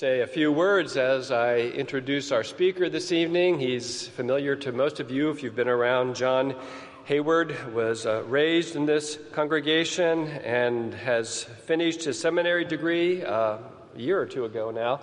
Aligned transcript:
Say 0.00 0.22
a 0.22 0.26
few 0.26 0.50
words 0.50 0.96
as 0.96 1.30
I 1.30 1.58
introduce 1.58 2.32
our 2.32 2.42
speaker 2.42 2.88
this 2.88 3.12
evening. 3.12 3.60
He's 3.60 4.08
familiar 4.08 4.56
to 4.56 4.72
most 4.72 4.98
of 4.98 5.10
you 5.10 5.28
if 5.28 5.42
you've 5.42 5.54
been 5.54 5.68
around 5.68 6.16
John 6.16 6.54
Hayward 7.04 7.74
was 7.74 8.06
uh, 8.06 8.22
raised 8.22 8.76
in 8.76 8.86
this 8.86 9.18
congregation 9.32 10.26
and 10.28 10.94
has 10.94 11.44
finished 11.44 12.04
his 12.04 12.18
seminary 12.18 12.64
degree 12.64 13.22
uh, 13.22 13.58
a 13.94 13.98
year 13.98 14.18
or 14.18 14.24
two 14.24 14.46
ago 14.46 14.70
now. 14.70 15.00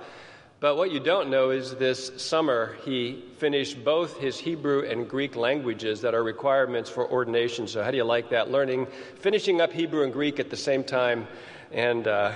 But 0.61 0.77
what 0.77 0.89
you 0.89 0.99
don't 0.99 1.29
know 1.29 1.51
is 1.51 1.75
this 1.75 2.19
summer 2.19 2.75
he 2.83 3.23
finished 3.37 3.85
both 3.85 4.17
his 4.17 4.39
Hebrew 4.39 4.83
and 4.83 5.07
Greek 5.07 5.35
languages 5.35 6.01
that 6.01 6.15
are 6.15 6.23
requirements 6.23 6.89
for 6.89 7.07
ordination. 7.07 7.67
So, 7.67 7.83
how 7.83 7.91
do 7.91 7.97
you 7.97 8.03
like 8.03 8.31
that? 8.31 8.49
Learning, 8.49 8.87
finishing 9.19 9.61
up 9.61 9.71
Hebrew 9.71 10.05
and 10.05 10.11
Greek 10.11 10.39
at 10.39 10.49
the 10.49 10.57
same 10.57 10.83
time 10.83 11.27
and 11.71 12.07
uh, 12.07 12.31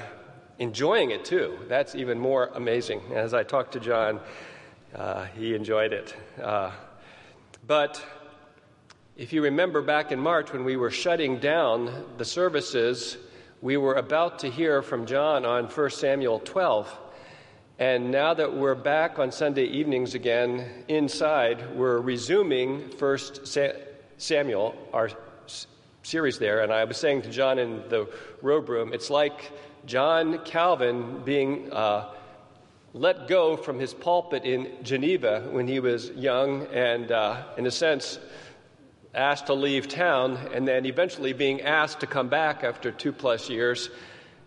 enjoying 0.62 1.10
it 1.10 1.26
too. 1.26 1.58
That's 1.68 1.96
even 1.96 2.20
more 2.20 2.52
amazing. 2.54 3.02
As 3.16 3.34
I 3.34 3.42
talked 3.42 3.74
to 3.74 3.80
John, 3.80 4.20
uh, 4.94 5.26
he 5.36 5.56
enjoyed 5.56 5.92
it. 5.92 6.16
Uh, 6.40 6.70
but 7.66 8.06
if 9.18 9.34
you 9.34 9.42
remember 9.42 9.82
back 9.82 10.12
in 10.12 10.20
March 10.20 10.54
when 10.54 10.64
we 10.64 10.78
were 10.78 10.92
shutting 10.92 11.40
down 11.40 12.06
the 12.20 12.26
services, 12.26 13.18
we 13.64 13.76
were 13.76 13.96
about 13.96 14.38
to 14.40 14.52
hear 14.52 14.84
from 14.84 15.08
John 15.08 15.46
on 15.46 15.66
1 15.66 15.90
Samuel 15.90 16.40
12. 16.40 16.96
And 17.80 18.12
now 18.12 18.36
that 18.36 18.54
we're 18.54 18.76
back 18.76 19.18
on 19.18 19.32
Sunday 19.32 19.66
evenings 19.66 20.14
again 20.14 20.84
inside, 20.88 21.76
we're 21.76 22.00
resuming 22.00 22.82
1 23.00 23.18
Samuel, 24.18 24.76
our 24.94 25.10
series 26.04 26.38
there. 26.38 26.62
And 26.62 26.72
I 26.72 26.84
was 26.84 26.98
saying 26.98 27.24
to 27.24 27.32
John 27.32 27.58
in 27.58 27.82
the 27.90 28.08
robe 28.44 28.70
room, 28.70 28.94
it's 28.94 29.10
like 29.10 29.52
John 29.86 30.40
Calvin 30.46 31.24
being 31.24 31.72
uh, 31.74 32.10
let 32.94 33.28
go 33.28 33.58
from 33.58 33.80
his 33.80 33.94
pulpit 33.94 34.44
in 34.46 34.70
Geneva 34.84 35.48
when 35.50 35.68
he 35.68 35.80
was 35.80 36.10
young 36.12 36.68
and, 36.68 37.12
uh, 37.12 37.44
in 37.58 37.66
a 37.66 37.72
sense, 37.72 38.20
asked 39.14 39.48
to 39.48 39.54
leave 39.54 39.88
town 39.88 40.38
and 40.54 40.68
then 40.68 40.86
eventually 40.86 41.34
being 41.34 41.62
asked 41.62 42.02
to 42.02 42.08
come 42.08 42.30
back 42.30 42.64
after 42.64 42.92
two 42.92 43.12
plus 43.12 43.50
years. 43.50 43.90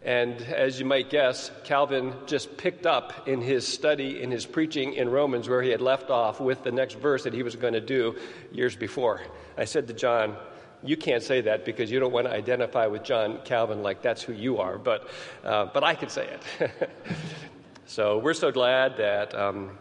And 0.03 0.41
as 0.43 0.79
you 0.79 0.85
might 0.85 1.09
guess, 1.09 1.51
Calvin 1.65 2.13
just 2.27 2.57
picked 2.59 2.85
up 2.85 3.27
in 3.27 3.41
his 3.41 3.67
study, 3.67 4.23
in 4.23 4.31
his 4.31 4.45
preaching 4.45 4.93
in 4.93 5.09
Romans, 5.09 5.49
where 5.49 5.63
he 5.63 5.71
had 5.71 5.81
left 5.81 6.11
off 6.11 6.41
with 6.41 6.63
the 6.63 6.73
next 6.73 6.95
verse 6.95 7.25
that 7.25 7.33
he 7.33 7.43
was 7.43 7.57
going 7.57 7.73
to 7.73 7.81
do 7.81 8.17
years 8.53 8.77
before. 8.77 9.23
I 9.57 9.65
said 9.65 9.87
to 9.89 9.95
John, 9.95 10.37
You 10.85 10.99
can't 10.99 11.23
say 11.23 11.41
that 11.41 11.65
because 11.65 11.91
you 11.91 11.99
don't 11.99 12.13
want 12.13 12.27
to 12.27 12.33
identify 12.33 12.87
with 12.87 13.03
John 13.05 13.39
Calvin 13.45 13.83
like 13.83 14.03
that's 14.03 14.23
who 14.23 14.35
you 14.35 14.59
are, 14.59 14.77
but, 14.77 15.09
uh, 15.43 15.67
but 15.73 15.83
I 15.83 15.95
can 15.95 16.11
say 16.11 16.29
it. 16.61 16.91
so 17.87 18.19
we're 18.19 18.35
so 18.35 18.53
glad 18.53 18.99
that 18.99 19.35
um, 19.35 19.79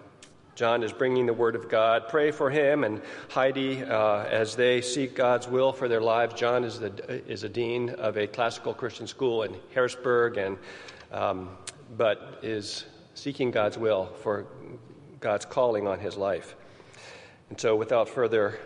John 0.55 0.81
is 0.81 0.93
bringing 0.93 1.25
the 1.25 1.33
Word 1.33 1.55
of 1.57 1.67
God. 1.67 2.07
Pray 2.07 2.31
for 2.31 2.49
him 2.49 2.85
and 2.85 3.01
Heidi 3.29 3.83
uh, 3.83 4.23
as 4.23 4.55
they 4.55 4.79
seek 4.79 5.13
God's 5.13 5.47
will 5.47 5.73
for 5.73 5.89
their 5.89 6.01
lives. 6.01 6.35
John 6.35 6.63
is, 6.63 6.79
the, 6.79 7.21
is 7.29 7.43
a 7.43 7.49
dean 7.49 7.89
of 7.89 8.17
a 8.17 8.25
classical 8.25 8.73
Christian 8.73 9.05
school 9.05 9.43
in 9.43 9.55
Harrisburg, 9.73 10.37
and, 10.37 10.57
um, 11.11 11.49
but 11.97 12.39
is 12.43 12.85
seeking 13.13 13.51
God's 13.51 13.77
will 13.77 14.05
for 14.21 14.45
God's 15.19 15.45
calling 15.45 15.85
on 15.85 15.99
his 15.99 16.15
life. 16.15 16.55
And 17.49 17.59
so, 17.59 17.75
without 17.75 18.07
further 18.07 18.59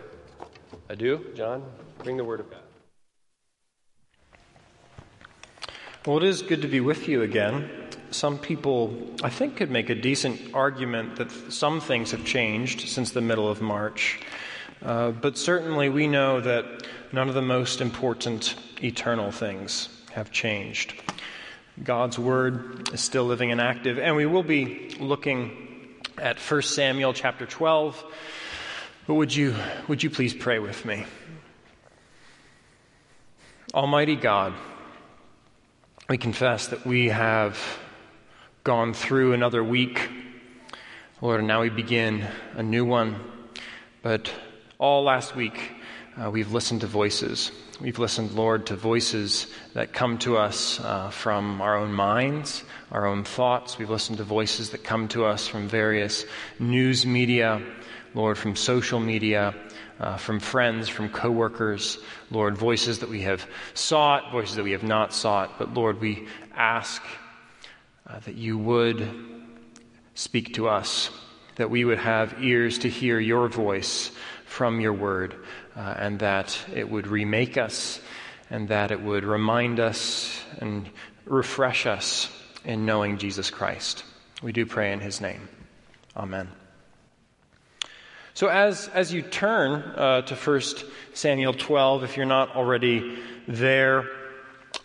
ado, 0.88 1.24
John, 1.34 1.64
bring 2.02 2.16
the 2.16 2.24
Word 2.24 2.40
of 2.40 2.50
God. 2.50 2.60
Well, 6.06 6.16
it 6.18 6.24
is 6.24 6.42
good 6.42 6.62
to 6.62 6.68
be 6.68 6.80
with 6.80 7.08
you 7.08 7.22
again 7.22 7.88
some 8.10 8.38
people, 8.38 8.94
I 9.22 9.28
think, 9.28 9.56
could 9.56 9.70
make 9.70 9.90
a 9.90 9.94
decent 9.94 10.54
argument 10.54 11.16
that 11.16 11.30
some 11.52 11.80
things 11.80 12.12
have 12.12 12.24
changed 12.24 12.88
since 12.88 13.10
the 13.10 13.20
middle 13.20 13.48
of 13.48 13.60
March. 13.60 14.20
Uh, 14.82 15.10
but 15.10 15.36
certainly 15.36 15.88
we 15.88 16.06
know 16.06 16.40
that 16.40 16.86
none 17.12 17.28
of 17.28 17.34
the 17.34 17.42
most 17.42 17.80
important 17.80 18.54
eternal 18.82 19.30
things 19.30 19.88
have 20.12 20.30
changed. 20.30 20.94
God's 21.82 22.18
word 22.18 22.92
is 22.94 23.00
still 23.00 23.24
living 23.24 23.52
and 23.52 23.60
active, 23.60 23.98
and 23.98 24.16
we 24.16 24.26
will 24.26 24.42
be 24.42 24.96
looking 24.98 25.96
at 26.16 26.38
1 26.38 26.62
Samuel 26.62 27.12
chapter 27.12 27.46
12. 27.46 28.04
But 29.08 29.14
would 29.14 29.34
you, 29.34 29.54
would 29.88 30.02
you 30.02 30.10
please 30.10 30.34
pray 30.34 30.58
with 30.58 30.84
me? 30.84 31.06
Almighty 33.72 34.16
God, 34.16 34.52
we 36.10 36.18
confess 36.18 36.66
that 36.66 36.84
we 36.84 37.08
have 37.08 37.58
gone 38.64 38.92
through 38.92 39.32
another 39.32 39.64
week. 39.64 40.10
Lord, 41.22 41.38
and 41.38 41.48
now 41.48 41.62
we 41.62 41.70
begin 41.70 42.26
a 42.52 42.62
new 42.62 42.84
one. 42.84 43.16
But 44.02 44.30
all 44.76 45.04
last 45.04 45.34
week, 45.34 45.72
uh, 46.22 46.30
we've 46.30 46.52
listened 46.52 46.82
to 46.82 46.86
voices. 46.86 47.50
We've 47.80 47.98
listened, 47.98 48.32
Lord, 48.32 48.66
to 48.66 48.76
voices 48.76 49.46
that 49.72 49.94
come 49.94 50.18
to 50.18 50.36
us 50.36 50.80
uh, 50.80 51.08
from 51.08 51.62
our 51.62 51.78
own 51.78 51.94
minds, 51.94 52.62
our 52.92 53.06
own 53.06 53.24
thoughts. 53.24 53.78
We've 53.78 53.88
listened 53.88 54.18
to 54.18 54.24
voices 54.24 54.68
that 54.70 54.84
come 54.84 55.08
to 55.08 55.24
us 55.24 55.48
from 55.48 55.66
various 55.66 56.26
news 56.58 57.06
media, 57.06 57.62
Lord, 58.14 58.38
from 58.38 58.56
social 58.56 59.00
media, 59.00 59.54
uh, 60.00 60.16
from 60.16 60.40
friends, 60.40 60.88
from 60.88 61.08
coworkers, 61.08 61.98
Lord, 62.30 62.56
voices 62.56 63.00
that 63.00 63.08
we 63.08 63.22
have 63.22 63.46
sought, 63.74 64.32
voices 64.32 64.56
that 64.56 64.62
we 64.62 64.72
have 64.72 64.82
not 64.82 65.12
sought. 65.12 65.58
But 65.58 65.74
Lord, 65.74 66.00
we 66.00 66.26
ask 66.54 67.02
uh, 68.06 68.20
that 68.20 68.34
you 68.36 68.58
would 68.58 69.08
speak 70.14 70.54
to 70.54 70.68
us, 70.68 71.10
that 71.56 71.70
we 71.70 71.84
would 71.84 71.98
have 71.98 72.42
ears 72.42 72.78
to 72.78 72.88
hear 72.88 73.18
your 73.18 73.48
voice 73.48 74.10
from 74.46 74.80
your 74.80 74.92
word, 74.92 75.36
uh, 75.76 75.94
and 75.98 76.18
that 76.20 76.58
it 76.74 76.88
would 76.88 77.06
remake 77.06 77.56
us, 77.56 78.00
and 78.50 78.68
that 78.68 78.90
it 78.90 79.00
would 79.00 79.24
remind 79.24 79.78
us 79.78 80.40
and 80.58 80.88
refresh 81.24 81.86
us 81.86 82.30
in 82.64 82.86
knowing 82.86 83.18
Jesus 83.18 83.50
Christ. 83.50 84.04
We 84.42 84.52
do 84.52 84.64
pray 84.66 84.92
in 84.92 85.00
his 85.00 85.20
name. 85.20 85.48
Amen. 86.16 86.48
So, 88.38 88.46
as, 88.46 88.86
as 88.94 89.12
you 89.12 89.22
turn 89.22 89.82
uh, 89.96 90.22
to 90.22 90.36
1 90.36 90.60
Samuel 91.12 91.54
12, 91.54 92.04
if 92.04 92.16
you're 92.16 92.24
not 92.24 92.54
already 92.54 93.18
there, 93.48 94.08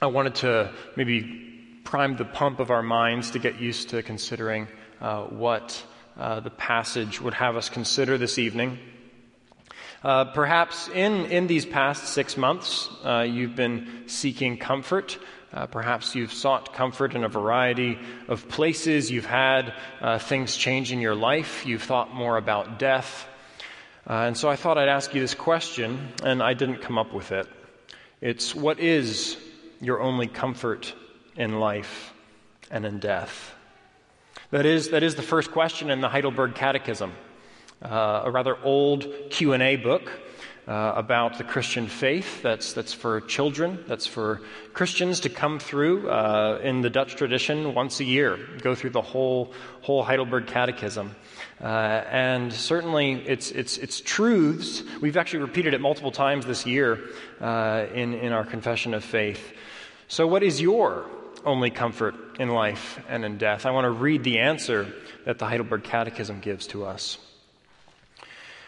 I 0.02 0.08
wanted 0.08 0.34
to 0.38 0.72
maybe 0.96 1.80
prime 1.84 2.16
the 2.16 2.26
pump 2.26 2.60
of 2.60 2.72
our 2.72 2.82
minds 2.82 3.30
to 3.30 3.38
get 3.38 3.62
used 3.62 3.90
to 3.90 4.02
considering 4.02 4.68
uh, 5.00 5.26
what 5.26 5.86
uh, 6.18 6.40
the 6.40 6.50
passage 6.50 7.22
would 7.22 7.36
have 7.36 7.56
us 7.56 7.70
consider 7.70 8.18
this 8.18 8.40
evening. 8.40 8.80
Uh, 10.04 10.26
perhaps 10.26 10.88
in, 10.88 11.28
in 11.28 11.46
these 11.46 11.64
past 11.64 12.06
six 12.06 12.36
months, 12.36 12.90
uh, 13.04 13.20
you've 13.20 13.56
been 13.56 14.06
seeking 14.08 14.58
comfort. 14.58 15.20
Uh, 15.54 15.68
perhaps 15.68 16.16
you've 16.16 16.34
sought 16.34 16.74
comfort 16.74 17.14
in 17.14 17.24
a 17.24 17.30
variety 17.30 18.00
of 18.28 18.50
places. 18.50 19.12
You've 19.12 19.28
had 19.28 19.76
uh, 20.02 20.18
things 20.18 20.56
change 20.56 20.92
in 20.92 21.00
your 21.00 21.14
life. 21.14 21.68
You've 21.68 21.84
thought 21.84 22.16
more 22.16 22.38
about 22.38 22.80
death. 22.80 23.28
And 24.08 24.38
so 24.38 24.50
I 24.50 24.56
thought 24.56 24.78
I'd 24.78 24.90
ask 24.90 25.14
you 25.14 25.22
this 25.22 25.34
question, 25.34 26.10
and 26.24 26.44
I 26.44 26.54
didn't 26.54 26.82
come 26.82 26.98
up 26.98 27.14
with 27.14 27.32
it. 27.32 27.48
It's 28.22 28.56
what 28.56 28.80
is 28.80 29.38
your 29.82 30.02
only 30.02 30.28
comfort 30.28 30.94
in 31.36 31.60
life 31.60 32.14
and 32.72 32.86
in 32.86 33.00
death? 33.00 33.54
That 34.52 34.66
is, 34.66 34.90
that 34.90 35.04
is 35.04 35.16
the 35.16 35.22
first 35.22 35.52
question 35.52 35.90
in 35.90 36.02
the 36.02 36.10
Heidelberg 36.10 36.56
Catechism, 36.56 37.12
uh, 37.82 38.22
a 38.26 38.32
rather 38.32 38.56
old 38.64 39.08
Q&A 39.30 39.78
book 39.78 40.12
uh, 40.68 40.94
about 40.96 41.38
the 41.38 41.44
Christian 41.44 41.88
faith. 41.88 42.42
That's, 42.42 42.74
that's 42.74 42.94
for 42.94 43.22
children. 43.22 43.84
That's 43.88 44.06
for 44.06 44.42
Christians 44.74 45.22
to 45.22 45.30
come 45.30 45.60
through 45.60 46.10
uh, 46.10 46.60
in 46.64 46.82
the 46.82 46.90
Dutch 46.90 47.16
tradition 47.16 47.74
once 47.74 48.00
a 48.00 48.04
year, 48.04 48.38
go 48.62 48.76
through 48.76 48.92
the 48.92 49.02
whole, 49.02 49.54
whole 49.82 50.04
Heidelberg 50.04 50.48
Catechism. 50.48 51.16
Uh, 51.64 52.04
and 52.12 52.52
certainly 52.52 53.14
its, 53.26 53.50
its, 53.52 53.78
its 53.78 54.02
truths, 54.02 54.84
we've 55.00 55.16
actually 55.16 55.40
repeated 55.40 55.74
it 55.74 55.80
multiple 55.80 56.12
times 56.12 56.46
this 56.46 56.66
year 56.66 57.00
uh, 57.40 57.86
in, 57.94 58.14
in 58.14 58.34
our 58.34 58.44
confession 58.44 58.94
of 58.94 59.02
faith. 59.02 59.54
So, 60.10 60.28
what 60.28 60.44
is 60.44 60.60
your 60.60 61.06
only 61.46 61.70
comfort 61.70 62.16
in 62.38 62.50
life 62.50 63.00
and 63.08 63.24
in 63.24 63.38
death? 63.38 63.66
I 63.66 63.72
want 63.72 63.86
to 63.86 63.92
read 63.92 64.26
the 64.26 64.40
answer 64.40 64.94
that 65.24 65.40
the 65.40 65.46
Heidelberg 65.46 65.86
Catechism 65.86 66.42
gives 66.42 66.68
to 66.68 66.84
us. 66.84 67.18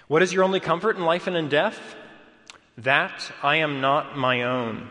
What 0.07 0.21
is 0.21 0.31
your 0.31 0.45
only 0.45 0.61
comfort 0.61 0.95
in 0.95 1.03
life 1.03 1.27
and 1.27 1.35
in 1.35 1.49
death? 1.49 1.77
That 2.77 3.29
I 3.43 3.57
am 3.57 3.81
not 3.81 4.17
my 4.17 4.43
own, 4.43 4.89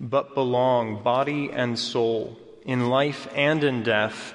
but 0.00 0.34
belong, 0.34 1.04
body 1.04 1.50
and 1.52 1.78
soul, 1.78 2.36
in 2.64 2.88
life 2.88 3.28
and 3.36 3.62
in 3.62 3.84
death, 3.84 4.34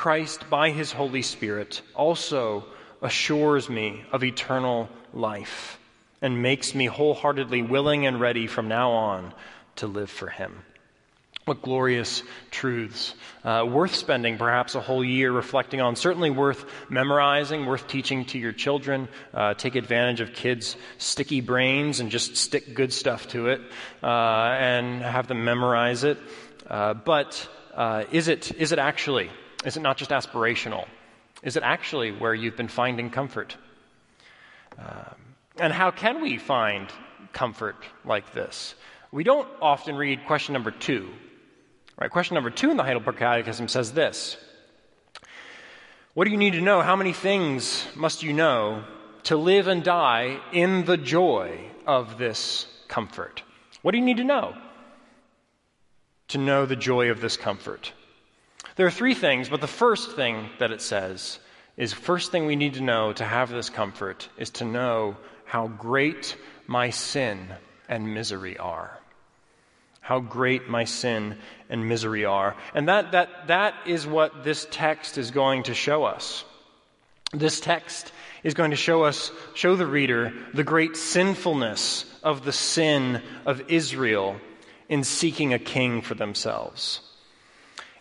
Christ, 0.00 0.48
by 0.48 0.70
his 0.70 0.90
Holy 0.90 1.20
Spirit, 1.20 1.82
also 1.94 2.64
assures 3.02 3.68
me 3.68 4.02
of 4.12 4.24
eternal 4.24 4.88
life 5.12 5.78
and 6.22 6.40
makes 6.40 6.74
me 6.74 6.86
wholeheartedly 6.86 7.60
willing 7.60 8.06
and 8.06 8.18
ready 8.18 8.46
from 8.46 8.66
now 8.66 8.92
on 8.92 9.34
to 9.76 9.86
live 9.86 10.08
for 10.08 10.30
him. 10.30 10.64
What 11.44 11.60
glorious 11.60 12.22
truths. 12.50 13.14
Uh, 13.44 13.66
worth 13.70 13.94
spending 13.94 14.38
perhaps 14.38 14.74
a 14.74 14.80
whole 14.80 15.04
year 15.04 15.30
reflecting 15.30 15.82
on. 15.82 15.96
Certainly 15.96 16.30
worth 16.30 16.64
memorizing, 16.88 17.66
worth 17.66 17.86
teaching 17.86 18.24
to 18.32 18.38
your 18.38 18.52
children. 18.52 19.06
Uh, 19.34 19.52
take 19.52 19.74
advantage 19.74 20.22
of 20.22 20.32
kids' 20.32 20.76
sticky 20.96 21.42
brains 21.42 22.00
and 22.00 22.10
just 22.10 22.38
stick 22.38 22.72
good 22.72 22.94
stuff 22.94 23.28
to 23.28 23.48
it 23.48 23.60
uh, 24.02 24.06
and 24.06 25.02
have 25.02 25.26
them 25.26 25.44
memorize 25.44 26.04
it. 26.04 26.16
Uh, 26.66 26.94
but 26.94 27.46
uh, 27.74 28.04
is, 28.12 28.28
it, 28.28 28.50
is 28.52 28.72
it 28.72 28.78
actually? 28.78 29.28
Is 29.64 29.76
it 29.76 29.80
not 29.80 29.96
just 29.96 30.10
aspirational? 30.10 30.86
Is 31.42 31.56
it 31.56 31.62
actually 31.62 32.12
where 32.12 32.34
you've 32.34 32.56
been 32.56 32.68
finding 32.68 33.10
comfort? 33.10 33.56
Um, 34.78 35.16
and 35.58 35.72
how 35.72 35.90
can 35.90 36.20
we 36.20 36.38
find 36.38 36.88
comfort 37.32 37.76
like 38.04 38.32
this? 38.32 38.74
We 39.12 39.24
don't 39.24 39.48
often 39.60 39.96
read 39.96 40.24
question 40.26 40.52
number 40.52 40.70
two 40.70 41.10
Right, 42.00 42.10
question 42.10 42.34
number 42.34 42.48
two 42.48 42.70
in 42.70 42.78
the 42.78 42.82
Heidelberg 42.82 43.18
Catechism 43.18 43.68
says 43.68 43.92
this 43.92 44.38
What 46.14 46.24
do 46.24 46.30
you 46.30 46.38
need 46.38 46.54
to 46.54 46.62
know? 46.62 46.80
How 46.80 46.96
many 46.96 47.12
things 47.12 47.86
must 47.94 48.22
you 48.22 48.32
know 48.32 48.84
to 49.24 49.36
live 49.36 49.68
and 49.68 49.84
die 49.84 50.40
in 50.50 50.86
the 50.86 50.96
joy 50.96 51.60
of 51.86 52.16
this 52.16 52.66
comfort? 52.88 53.42
What 53.82 53.92
do 53.92 53.98
you 53.98 54.04
need 54.04 54.16
to 54.16 54.24
know 54.24 54.54
to 56.28 56.38
know 56.38 56.64
the 56.64 56.76
joy 56.76 57.10
of 57.10 57.20
this 57.20 57.36
comfort? 57.36 57.92
There 58.76 58.86
are 58.86 58.90
three 58.90 59.14
things, 59.14 59.48
but 59.48 59.60
the 59.60 59.66
first 59.66 60.12
thing 60.16 60.48
that 60.58 60.70
it 60.70 60.80
says 60.80 61.38
is 61.76 61.92
first 61.92 62.30
thing 62.30 62.46
we 62.46 62.56
need 62.56 62.74
to 62.74 62.82
know 62.82 63.12
to 63.12 63.24
have 63.24 63.50
this 63.50 63.70
comfort 63.70 64.28
is 64.36 64.50
to 64.50 64.64
know 64.64 65.16
how 65.44 65.68
great 65.68 66.36
my 66.66 66.90
sin 66.90 67.48
and 67.88 68.14
misery 68.14 68.58
are 68.58 69.00
how 70.10 70.18
great 70.18 70.68
my 70.68 70.82
sin 70.82 71.36
and 71.68 71.88
misery 71.88 72.24
are. 72.24 72.56
And 72.74 72.88
that, 72.88 73.12
that, 73.12 73.46
that 73.46 73.74
is 73.86 74.08
what 74.08 74.42
this 74.42 74.66
text 74.72 75.18
is 75.18 75.30
going 75.30 75.64
to 75.64 75.74
show 75.74 76.02
us. 76.02 76.44
This 77.32 77.60
text 77.60 78.12
is 78.42 78.54
going 78.54 78.70
to 78.70 78.76
show 78.76 79.04
us, 79.04 79.30
show 79.54 79.76
the 79.76 79.86
reader, 79.86 80.32
the 80.52 80.64
great 80.64 80.96
sinfulness 80.96 82.04
of 82.24 82.44
the 82.44 82.52
sin 82.52 83.22
of 83.46 83.70
Israel 83.70 84.40
in 84.88 85.04
seeking 85.04 85.54
a 85.54 85.60
king 85.60 86.02
for 86.02 86.14
themselves, 86.14 87.00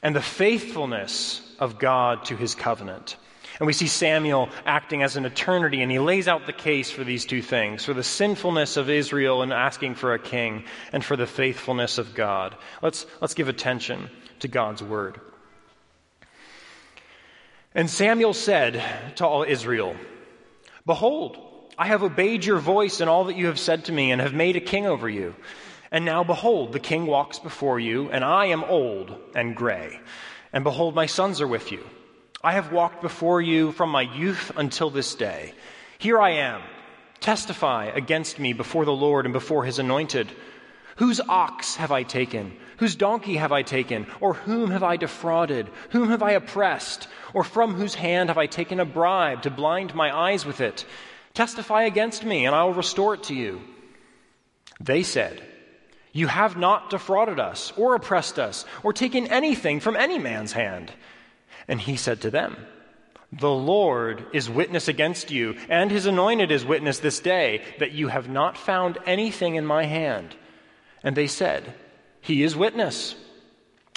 and 0.01 0.15
the 0.15 0.21
faithfulness 0.21 1.41
of 1.59 1.79
God 1.79 2.25
to 2.25 2.35
his 2.35 2.55
covenant. 2.55 3.17
And 3.59 3.67
we 3.67 3.73
see 3.73 3.87
Samuel 3.87 4.49
acting 4.65 5.03
as 5.03 5.17
an 5.17 5.25
eternity, 5.25 5.81
and 5.81 5.91
he 5.91 5.99
lays 5.99 6.29
out 6.29 6.45
the 6.45 6.53
case 6.53 6.89
for 6.89 7.03
these 7.03 7.25
two 7.25 7.41
things 7.41 7.83
for 7.83 7.93
the 7.93 8.03
sinfulness 8.03 8.77
of 8.77 8.89
Israel 8.89 9.41
and 9.41 9.51
asking 9.51 9.95
for 9.95 10.13
a 10.13 10.19
king, 10.19 10.63
and 10.93 11.03
for 11.03 11.17
the 11.17 11.27
faithfulness 11.27 11.97
of 11.97 12.15
God. 12.15 12.55
Let's, 12.81 13.05
let's 13.19 13.33
give 13.33 13.49
attention 13.49 14.09
to 14.39 14.47
God's 14.47 14.81
word. 14.81 15.19
And 17.75 17.89
Samuel 17.89 18.33
said 18.33 18.81
to 19.17 19.27
all 19.27 19.43
Israel, 19.43 19.95
Behold, 20.85 21.37
I 21.77 21.87
have 21.87 22.01
obeyed 22.01 22.45
your 22.45 22.59
voice 22.59 23.01
in 23.01 23.07
all 23.07 23.25
that 23.25 23.35
you 23.35 23.47
have 23.47 23.59
said 23.59 23.85
to 23.85 23.91
me, 23.91 24.11
and 24.11 24.21
have 24.21 24.33
made 24.33 24.55
a 24.55 24.61
king 24.61 24.85
over 24.87 25.09
you. 25.09 25.35
And 25.91 26.06
now, 26.06 26.24
behold, 26.24 26.71
the 26.71 26.80
king 26.80 27.06
walks 27.06 27.39
before 27.39 27.80
you, 27.80 28.09
and 28.09 28.24
I 28.24 28.47
am 28.47 28.63
old 28.63 29.15
and 29.33 29.56
gray. 29.56 30.00
And 30.53 30.63
behold, 30.63 30.94
my 30.95 31.07
sons 31.07 31.41
are 31.41 31.47
with 31.47 31.71
you. 31.71 31.83
I 32.44 32.53
have 32.53 32.71
walked 32.71 33.01
before 33.01 33.41
you 33.41 33.71
from 33.71 33.89
my 33.89 34.03
youth 34.03 34.51
until 34.56 34.89
this 34.89 35.15
day. 35.15 35.53
Here 35.97 36.19
I 36.19 36.31
am. 36.31 36.62
Testify 37.19 37.86
against 37.86 38.39
me 38.39 38.53
before 38.53 38.86
the 38.86 38.94
Lord 38.94 39.25
and 39.25 39.33
before 39.33 39.65
his 39.65 39.80
anointed. 39.80 40.30
Whose 40.97 41.19
ox 41.19 41.75
have 41.75 41.92
I 41.92 42.03
taken? 42.03 42.56
Whose 42.77 42.95
donkey 42.95 43.35
have 43.35 43.51
I 43.51 43.62
taken? 43.62 44.07
Or 44.21 44.33
whom 44.33 44.71
have 44.71 44.83
I 44.83 44.95
defrauded? 44.95 45.69
Whom 45.89 46.09
have 46.09 46.24
I 46.24 46.31
oppressed? 46.31 47.07
Or 47.33 47.44
from 47.44 47.74
whose 47.74 47.95
hand 47.95 48.30
have 48.30 48.38
I 48.38 48.45
taken 48.45 48.80
a 48.80 48.85
bribe 48.85 49.42
to 49.42 49.50
blind 49.50 49.94
my 49.95 50.15
eyes 50.15 50.45
with 50.45 50.62
it? 50.62 50.85
Testify 51.33 51.83
against 51.83 52.24
me, 52.24 52.45
and 52.45 52.56
I 52.56 52.63
will 52.63 52.74
restore 52.74 53.15
it 53.15 53.24
to 53.24 53.35
you. 53.35 53.62
They 54.80 55.03
said, 55.03 55.45
You 56.11 56.27
have 56.27 56.57
not 56.57 56.89
defrauded 56.89 57.39
us, 57.39 57.71
or 57.77 57.95
oppressed 57.95 58.39
us, 58.39 58.65
or 58.83 58.94
taken 58.94 59.27
anything 59.27 59.79
from 59.79 59.95
any 59.95 60.17
man's 60.17 60.53
hand. 60.53 60.91
And 61.67 61.79
he 61.79 61.97
said 61.97 62.21
to 62.21 62.31
them, 62.31 62.57
The 63.31 63.51
Lord 63.51 64.25
is 64.33 64.50
witness 64.50 64.88
against 64.88 65.29
you, 65.29 65.56
and 65.69 65.91
his 65.91 66.07
anointed 66.07 66.51
is 66.51 66.65
witness 66.65 67.00
this 67.00 67.19
day, 67.19 67.63
that 67.77 67.91
you 67.91 68.07
have 68.07 68.27
not 68.27 68.57
found 68.57 68.97
anything 69.06 69.56
in 69.56 69.65
my 69.65 69.85
hand. 69.85 70.35
And 71.03 71.15
they 71.15 71.27
said, 71.27 71.75
He 72.21 72.41
is 72.41 72.56
witness. 72.56 73.15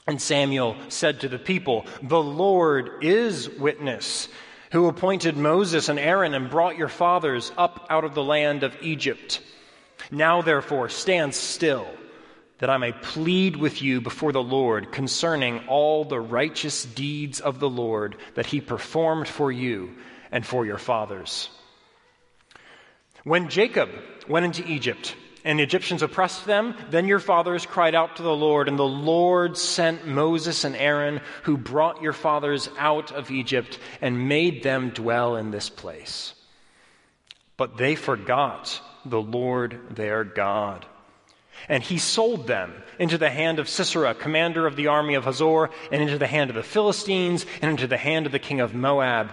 And 0.07 0.21
Samuel 0.21 0.77
said 0.89 1.21
to 1.21 1.29
the 1.29 1.39
people, 1.39 1.87
The 2.03 2.23
Lord 2.23 3.03
is 3.03 3.49
witness, 3.49 4.29
who 4.73 4.87
appointed 4.87 5.37
Moses 5.37 5.89
and 5.89 5.99
Aaron 5.99 6.35
and 6.35 6.51
brought 6.51 6.77
your 6.77 6.89
fathers 6.89 7.53
up 7.57 7.87
out 7.89 8.05
of 8.05 8.15
the 8.15 8.25
land 8.25 8.65
of 8.65 8.77
Egypt. 8.83 9.41
Now, 10.11 10.43
therefore, 10.43 10.91
stand 10.91 11.35
still 11.35 11.89
that 12.63 12.71
I 12.71 12.79
may 12.79 12.93
plead 12.93 13.57
with 13.57 13.83
you 13.83 14.01
before 14.01 14.31
the 14.31 14.41
Lord 14.41 14.93
concerning 14.93 15.67
all 15.67 16.05
the 16.05 16.21
righteous 16.21 16.85
deeds 16.85 17.41
of 17.41 17.59
the 17.59 17.69
Lord 17.69 18.15
that 18.35 18.47
he 18.47 18.61
performed 18.61 19.27
for 19.27 19.51
you 19.51 19.97
and 20.31 20.47
for 20.47 20.65
your 20.65 20.79
fathers. 20.79 21.51
When 23.25 23.49
Jacob 23.49 23.91
went 24.29 24.47
into 24.47 24.71
Egypt, 24.71 25.17
and 25.45 25.59
the 25.59 25.65
Egyptians 25.65 26.05
oppressed 26.05 26.47
them, 26.47 26.77
then 26.91 27.09
your 27.09 27.19
fathers 27.19 27.67
cried 27.67 27.97
out 27.97 28.15
to 28.17 28.23
the 28.23 28.37
Lord, 28.37 28.69
and 28.69 28.79
the 28.79 28.85
Lord 28.85 29.59
sent 29.59 30.07
Moses 30.07 30.63
and 30.63 30.77
Aaron, 30.77 31.21
who 31.43 31.57
brought 31.57 32.01
your 32.01 32.13
fathers 32.13 32.71
out 32.79 33.11
of 33.11 33.33
Egypt 33.33 33.81
and 34.01 34.29
made 34.29 34.63
them 34.63 34.91
dwell 34.91 35.35
in 35.35 35.51
this 35.51 35.69
place. 35.69 36.33
But 37.57 37.77
they 37.77 37.97
forgot 37.97 38.81
the 39.05 39.21
Lord 39.21 39.97
their 39.97 40.23
God 40.23 40.87
and 41.69 41.83
he 41.83 41.99
sold 41.99 42.47
them 42.47 42.73
into 42.99 43.19
the 43.19 43.31
hand 43.31 43.59
of 43.59 43.69
Sisera, 43.69 44.15
commander 44.15 44.67
of 44.67 44.77
the 44.77 44.89
army 44.89 45.15
of 45.15 45.25
Hazor, 45.25 45.71
and 45.91 46.03
into 46.03 46.19
the 46.19 46.27
hand 46.27 46.51
of 46.51 46.57
the 46.57 46.63
Philistines, 46.63 47.47
and 47.61 47.71
into 47.71 47.87
the 47.87 47.97
hand 47.97 48.27
of 48.27 48.33
the 48.33 48.39
king 48.39 48.61
of 48.61 48.75
Moab. 48.75 49.33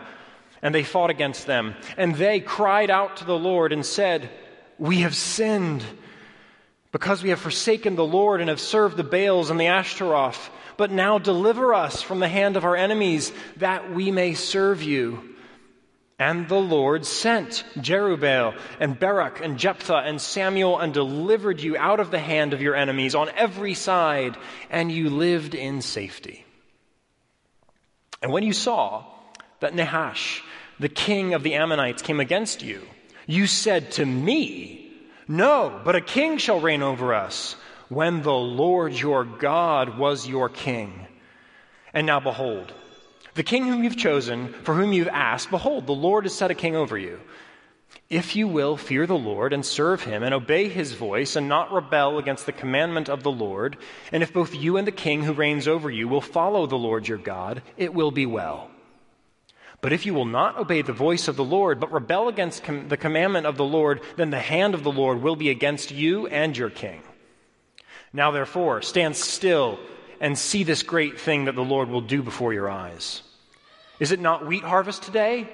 And 0.62 0.74
they 0.74 0.84
fought 0.84 1.10
against 1.10 1.46
them. 1.48 1.76
And 1.98 2.16
they 2.16 2.40
cried 2.40 2.90
out 2.90 3.18
to 3.18 3.26
the 3.26 3.38
Lord 3.38 3.72
and 3.72 3.86
said, 3.86 4.30
We 4.78 5.02
have 5.02 5.16
sinned 5.16 5.84
because 6.92 7.22
we 7.22 7.30
have 7.30 7.40
forsaken 7.40 7.96
the 7.96 8.06
Lord 8.06 8.42
and 8.42 8.50
have 8.50 8.60
served 8.60 8.98
the 8.98 9.04
Baals 9.04 9.50
and 9.50 9.60
the 9.60 9.68
Ashtaroth. 9.68 10.50
But 10.78 10.92
now 10.92 11.18
deliver 11.18 11.74
us 11.74 12.02
from 12.02 12.20
the 12.20 12.28
hand 12.28 12.58
of 12.58 12.66
our 12.66 12.76
enemies, 12.76 13.32
that 13.58 13.94
we 13.94 14.12
may 14.12 14.34
serve 14.34 14.82
you. 14.82 15.29
And 16.20 16.50
the 16.50 16.60
Lord 16.60 17.06
sent 17.06 17.64
Jerubbaal 17.78 18.60
and 18.82 19.00
Barak 19.00 19.40
and 19.42 19.58
Jephthah 19.58 20.04
and 20.06 20.20
Samuel 20.20 20.78
and 20.78 20.94
delivered 20.94 21.62
you 21.62 21.78
out 21.78 22.02
of 22.02 22.12
the 22.12 22.20
hand 22.20 22.54
of 22.54 22.62
your 22.62 22.76
enemies 22.76 23.16
on 23.16 23.30
every 23.38 23.74
side, 23.74 24.36
and 24.70 24.92
you 24.92 25.10
lived 25.10 25.56
in 25.56 25.82
safety. 25.82 26.46
And 28.22 28.34
when 28.34 28.44
you 28.44 28.52
saw 28.52 29.06
that 29.62 29.74
Nahash, 29.74 30.44
the 30.78 30.90
king 30.90 31.34
of 31.34 31.44
the 31.44 31.56
Ammonites, 31.56 32.02
came 32.02 32.20
against 32.20 32.62
you, 32.62 32.82
you 33.26 33.48
said 33.48 33.92
to 33.94 34.06
me, 34.06 34.92
No, 35.26 35.80
but 35.86 35.96
a 35.96 36.02
king 36.02 36.38
shall 36.38 36.60
reign 36.60 36.84
over 36.84 37.14
us, 37.14 37.56
when 37.88 38.24
the 38.24 38.34
Lord 38.34 38.94
your 38.94 39.24
God 39.24 39.98
was 39.98 40.28
your 40.28 40.50
king. 40.50 41.08
And 41.94 42.06
now 42.06 42.20
behold, 42.20 42.74
the 43.40 43.44
king 43.44 43.64
whom 43.64 43.86
you've 43.86 43.96
chosen, 43.96 44.50
for 44.64 44.76
whom 44.76 44.92
you've 44.92 45.08
asked, 45.08 45.50
behold, 45.50 45.88
the 45.88 45.94
Lord 45.94 46.26
has 46.26 46.36
set 46.36 46.52
a 46.52 46.54
king 46.54 46.76
over 46.76 46.98
you. 46.98 47.22
If 48.10 48.36
you 48.36 48.50
will 48.50 48.76
fear 48.76 49.08
the 49.08 49.18
Lord 49.18 49.54
and 49.54 49.66
serve 49.66 50.04
him 50.04 50.24
and 50.24 50.34
obey 50.34 50.68
his 50.68 50.92
voice 50.92 51.38
and 51.38 51.48
not 51.48 51.72
rebel 51.72 52.18
against 52.18 52.46
the 52.46 52.52
commandment 52.52 53.08
of 53.08 53.24
the 53.24 53.32
Lord, 53.32 53.78
and 54.12 54.22
if 54.22 54.34
both 54.34 54.54
you 54.54 54.76
and 54.76 54.86
the 54.86 54.92
king 54.92 55.24
who 55.24 55.32
reigns 55.32 55.70
over 55.70 55.90
you 55.90 56.10
will 56.10 56.20
follow 56.20 56.68
the 56.68 56.76
Lord 56.76 57.08
your 57.08 57.18
God, 57.18 57.62
it 57.78 57.94
will 57.94 58.12
be 58.12 58.26
well. 58.26 58.72
But 59.80 59.94
if 59.94 60.06
you 60.06 60.14
will 60.14 60.26
not 60.26 60.58
obey 60.58 60.82
the 60.82 60.92
voice 60.92 61.30
of 61.30 61.38
the 61.38 61.46
Lord, 61.46 61.80
but 61.80 61.94
rebel 61.94 62.28
against 62.28 62.66
com- 62.66 62.90
the 62.90 62.98
commandment 62.98 63.46
of 63.46 63.56
the 63.56 63.64
Lord, 63.64 64.02
then 64.18 64.32
the 64.32 64.40
hand 64.40 64.74
of 64.74 64.84
the 64.84 64.92
Lord 64.92 65.22
will 65.22 65.38
be 65.38 65.50
against 65.50 65.92
you 65.92 66.28
and 66.28 66.58
your 66.58 66.70
king. 66.70 67.02
Now, 68.12 68.32
therefore, 68.32 68.82
stand 68.82 69.16
still 69.16 69.80
and 70.20 70.38
see 70.38 70.66
this 70.66 70.84
great 70.84 71.22
thing 71.22 71.46
that 71.46 71.56
the 71.56 71.62
Lord 71.62 71.88
will 71.88 72.02
do 72.02 72.22
before 72.22 72.52
your 72.52 72.70
eyes. 72.70 73.24
Is 74.00 74.12
it 74.12 74.20
not 74.20 74.46
wheat 74.46 74.64
harvest 74.64 75.04
today? 75.04 75.50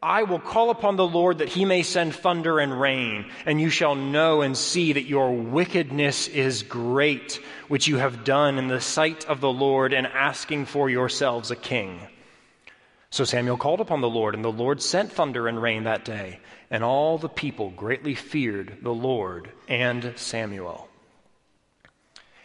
I 0.00 0.22
will 0.22 0.38
call 0.38 0.70
upon 0.70 0.94
the 0.94 1.06
Lord 1.06 1.38
that 1.38 1.48
he 1.48 1.64
may 1.64 1.82
send 1.82 2.14
thunder 2.14 2.60
and 2.60 2.80
rain, 2.80 3.26
and 3.44 3.60
you 3.60 3.68
shall 3.68 3.96
know 3.96 4.42
and 4.42 4.56
see 4.56 4.92
that 4.92 5.06
your 5.06 5.34
wickedness 5.34 6.28
is 6.28 6.62
great, 6.62 7.40
which 7.66 7.88
you 7.88 7.96
have 7.96 8.22
done 8.22 8.58
in 8.58 8.68
the 8.68 8.80
sight 8.80 9.24
of 9.26 9.40
the 9.40 9.50
Lord, 9.50 9.92
and 9.92 10.06
asking 10.06 10.66
for 10.66 10.88
yourselves 10.88 11.50
a 11.50 11.56
king. 11.56 11.98
So 13.10 13.24
Samuel 13.24 13.56
called 13.56 13.80
upon 13.80 14.00
the 14.00 14.08
Lord, 14.08 14.34
and 14.36 14.44
the 14.44 14.52
Lord 14.52 14.80
sent 14.80 15.10
thunder 15.10 15.48
and 15.48 15.60
rain 15.60 15.84
that 15.84 16.04
day, 16.04 16.38
and 16.70 16.84
all 16.84 17.18
the 17.18 17.28
people 17.28 17.70
greatly 17.70 18.14
feared 18.14 18.78
the 18.82 18.94
Lord 18.94 19.50
and 19.66 20.12
Samuel. 20.14 20.88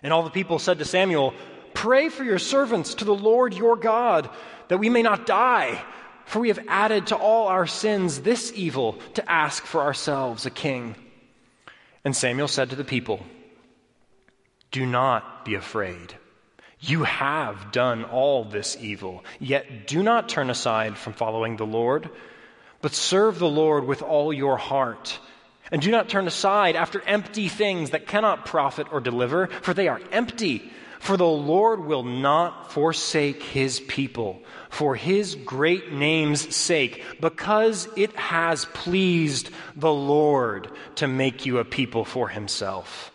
And 0.02 0.12
all 0.12 0.24
the 0.24 0.32
people 0.32 0.58
said 0.58 0.80
to 0.80 0.86
Samuel, 0.86 1.34
Pray 1.74 2.10
for 2.10 2.24
your 2.24 2.40
servants 2.40 2.96
to 2.96 3.06
the 3.06 3.16
Lord 3.16 3.54
your 3.54 3.76
God, 3.76 4.30
that 4.74 4.80
we 4.80 4.90
may 4.90 5.04
not 5.04 5.28
die. 5.28 5.80
For 6.26 6.40
we 6.40 6.48
have 6.48 6.66
added 6.68 7.06
to 7.08 7.16
all 7.16 7.48
our 7.48 7.68
sins 7.68 8.22
this 8.22 8.52
evil 8.56 8.94
to 9.14 9.32
ask 9.32 9.64
for 9.64 9.82
ourselves 9.82 10.48
a 10.48 10.50
king. 10.50 10.96
And 12.04 12.16
Samuel 12.16 12.48
said 12.48 12.72
to 12.72 12.76
the 12.76 12.84
people, 12.84 13.24
Do 14.72 14.88
not 14.88 15.46
be 15.46 15.54
afraid. 15.54 16.16
You 16.80 17.04
have 17.04 17.72
done 17.72 18.04
all 18.04 18.46
this 18.46 18.76
evil, 18.82 19.24
yet 19.40 19.86
do 19.86 20.02
not 20.02 20.28
turn 20.28 20.50
aside 20.50 20.98
from 20.98 21.14
following 21.14 21.58
the 21.58 21.68
Lord, 21.68 22.10
but 22.82 22.96
serve 22.96 23.38
the 23.38 23.48
Lord 23.48 23.86
with 23.86 24.02
all 24.02 24.34
your 24.34 24.58
heart. 24.58 25.20
And 25.72 25.84
do 25.84 25.92
not 25.92 26.10
turn 26.10 26.26
aside 26.26 26.76
after 26.76 27.00
empty 27.02 27.48
things 27.48 27.92
that 27.92 28.08
cannot 28.08 28.48
profit 28.48 28.88
or 28.92 29.02
deliver, 29.02 29.50
for 29.62 29.76
they 29.76 29.88
are 29.88 30.02
empty. 30.12 30.74
For 31.04 31.18
the 31.18 31.26
Lord 31.26 31.84
will 31.84 32.04
not 32.04 32.72
forsake 32.72 33.44
his 33.44 33.82
people 33.82 34.42
for 34.70 34.96
his 34.96 35.36
great 35.36 35.92
name's 35.92 36.56
sake, 36.56 37.04
because 37.20 37.90
it 37.98 38.16
has 38.16 38.64
pleased 38.64 39.50
the 39.76 39.92
Lord 39.92 40.72
to 40.96 41.08
make 41.10 41.46
you 41.46 41.58
a 41.58 41.66
people 41.66 42.06
for 42.06 42.30
himself. 42.30 43.12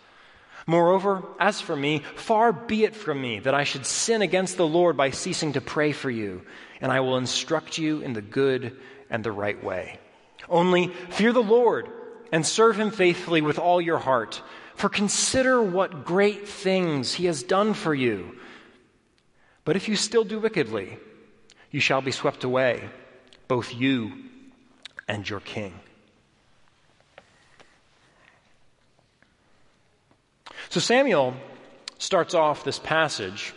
Moreover, 0.66 1.22
as 1.40 1.62
for 1.62 1.74
me, 1.74 2.02
far 2.14 2.52
be 2.52 2.84
it 2.84 2.94
from 2.94 3.22
me 3.22 3.38
that 3.38 3.54
I 3.54 3.64
should 3.64 3.86
sin 3.86 4.20
against 4.20 4.58
the 4.58 4.66
Lord 4.66 4.98
by 4.98 5.10
ceasing 5.10 5.54
to 5.54 5.62
pray 5.62 5.92
for 5.92 6.10
you, 6.10 6.42
and 6.82 6.92
I 6.92 7.00
will 7.00 7.16
instruct 7.16 7.78
you 7.78 8.02
in 8.02 8.12
the 8.12 8.20
good 8.20 8.76
and 9.08 9.24
the 9.24 9.32
right 9.32 9.64
way. 9.64 9.98
Only 10.46 10.88
fear 11.08 11.32
the 11.32 11.42
Lord 11.42 11.88
and 12.32 12.46
serve 12.46 12.78
him 12.78 12.90
faithfully 12.90 13.40
with 13.40 13.58
all 13.58 13.80
your 13.80 13.98
heart 13.98 14.42
for 14.78 14.88
consider 14.88 15.60
what 15.60 16.04
great 16.04 16.46
things 16.46 17.12
he 17.12 17.26
has 17.26 17.42
done 17.42 17.74
for 17.74 17.92
you. 17.92 18.36
But 19.64 19.74
if 19.74 19.88
you 19.88 19.96
still 19.96 20.22
do 20.22 20.38
wickedly, 20.38 20.98
you 21.72 21.80
shall 21.80 22.00
be 22.00 22.12
swept 22.12 22.44
away, 22.44 22.88
both 23.48 23.74
you 23.74 24.12
and 25.08 25.28
your 25.28 25.40
king. 25.40 25.74
So 30.68 30.78
Samuel 30.78 31.34
starts 31.98 32.34
off 32.34 32.62
this 32.62 32.78
passage 32.78 33.52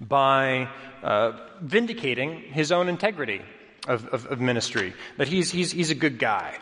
by 0.00 0.70
uh, 1.02 1.32
vindicating 1.60 2.40
his 2.40 2.72
own 2.72 2.88
integrity 2.88 3.42
of, 3.86 4.06
of, 4.06 4.24
of 4.24 4.40
ministry, 4.40 4.94
that 5.18 5.28
he's, 5.28 5.50
he's, 5.50 5.70
he's 5.70 5.90
a 5.90 5.94
good 5.94 6.18
guy 6.18 6.56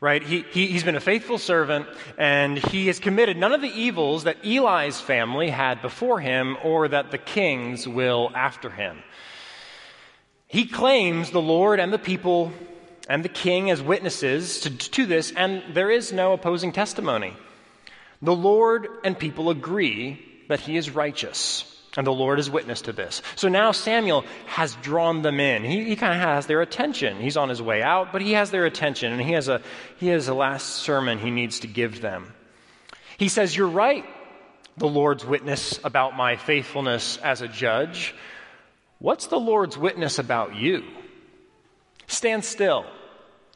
right? 0.00 0.22
He, 0.22 0.44
he, 0.50 0.68
has 0.68 0.84
been 0.84 0.96
a 0.96 1.00
faithful 1.00 1.38
servant 1.38 1.86
and 2.18 2.58
he 2.58 2.86
has 2.88 2.98
committed 2.98 3.36
none 3.36 3.52
of 3.52 3.62
the 3.62 3.68
evils 3.68 4.24
that 4.24 4.44
Eli's 4.44 5.00
family 5.00 5.50
had 5.50 5.82
before 5.82 6.20
him 6.20 6.56
or 6.62 6.88
that 6.88 7.10
the 7.10 7.18
kings 7.18 7.88
will 7.88 8.30
after 8.34 8.70
him. 8.70 9.02
He 10.46 10.66
claims 10.66 11.30
the 11.30 11.40
Lord 11.40 11.80
and 11.80 11.92
the 11.92 11.98
people 11.98 12.52
and 13.08 13.24
the 13.24 13.28
king 13.28 13.70
as 13.70 13.82
witnesses 13.82 14.60
to, 14.60 14.70
to 14.70 15.06
this, 15.06 15.32
and 15.32 15.62
there 15.74 15.90
is 15.90 16.12
no 16.12 16.32
opposing 16.32 16.72
testimony. 16.72 17.34
The 18.22 18.34
Lord 18.34 18.88
and 19.04 19.18
people 19.18 19.50
agree 19.50 20.20
that 20.48 20.60
he 20.60 20.76
is 20.76 20.90
righteous. 20.90 21.75
And 21.96 22.06
the 22.06 22.12
Lord 22.12 22.38
is 22.38 22.50
witness 22.50 22.82
to 22.82 22.92
this. 22.92 23.22
So 23.36 23.48
now 23.48 23.72
Samuel 23.72 24.24
has 24.46 24.74
drawn 24.76 25.22
them 25.22 25.40
in. 25.40 25.64
He, 25.64 25.84
he 25.84 25.96
kind 25.96 26.12
of 26.12 26.20
has 26.20 26.46
their 26.46 26.60
attention. 26.60 27.20
He's 27.20 27.38
on 27.38 27.48
his 27.48 27.62
way 27.62 27.82
out, 27.82 28.12
but 28.12 28.20
he 28.20 28.32
has 28.32 28.50
their 28.50 28.66
attention, 28.66 29.12
and 29.12 29.22
he 29.22 29.32
has, 29.32 29.48
a, 29.48 29.62
he 29.96 30.08
has 30.08 30.28
a 30.28 30.34
last 30.34 30.66
sermon 30.66 31.18
he 31.18 31.30
needs 31.30 31.60
to 31.60 31.66
give 31.66 32.02
them. 32.02 32.34
He 33.16 33.28
says, 33.28 33.56
You're 33.56 33.68
right, 33.68 34.04
the 34.76 34.88
Lord's 34.88 35.24
witness 35.24 35.80
about 35.84 36.16
my 36.16 36.36
faithfulness 36.36 37.16
as 37.18 37.40
a 37.40 37.48
judge. 37.48 38.14
What's 38.98 39.26
the 39.26 39.40
Lord's 39.40 39.78
witness 39.78 40.18
about 40.18 40.54
you? 40.54 40.84
Stand 42.06 42.44
still. 42.44 42.86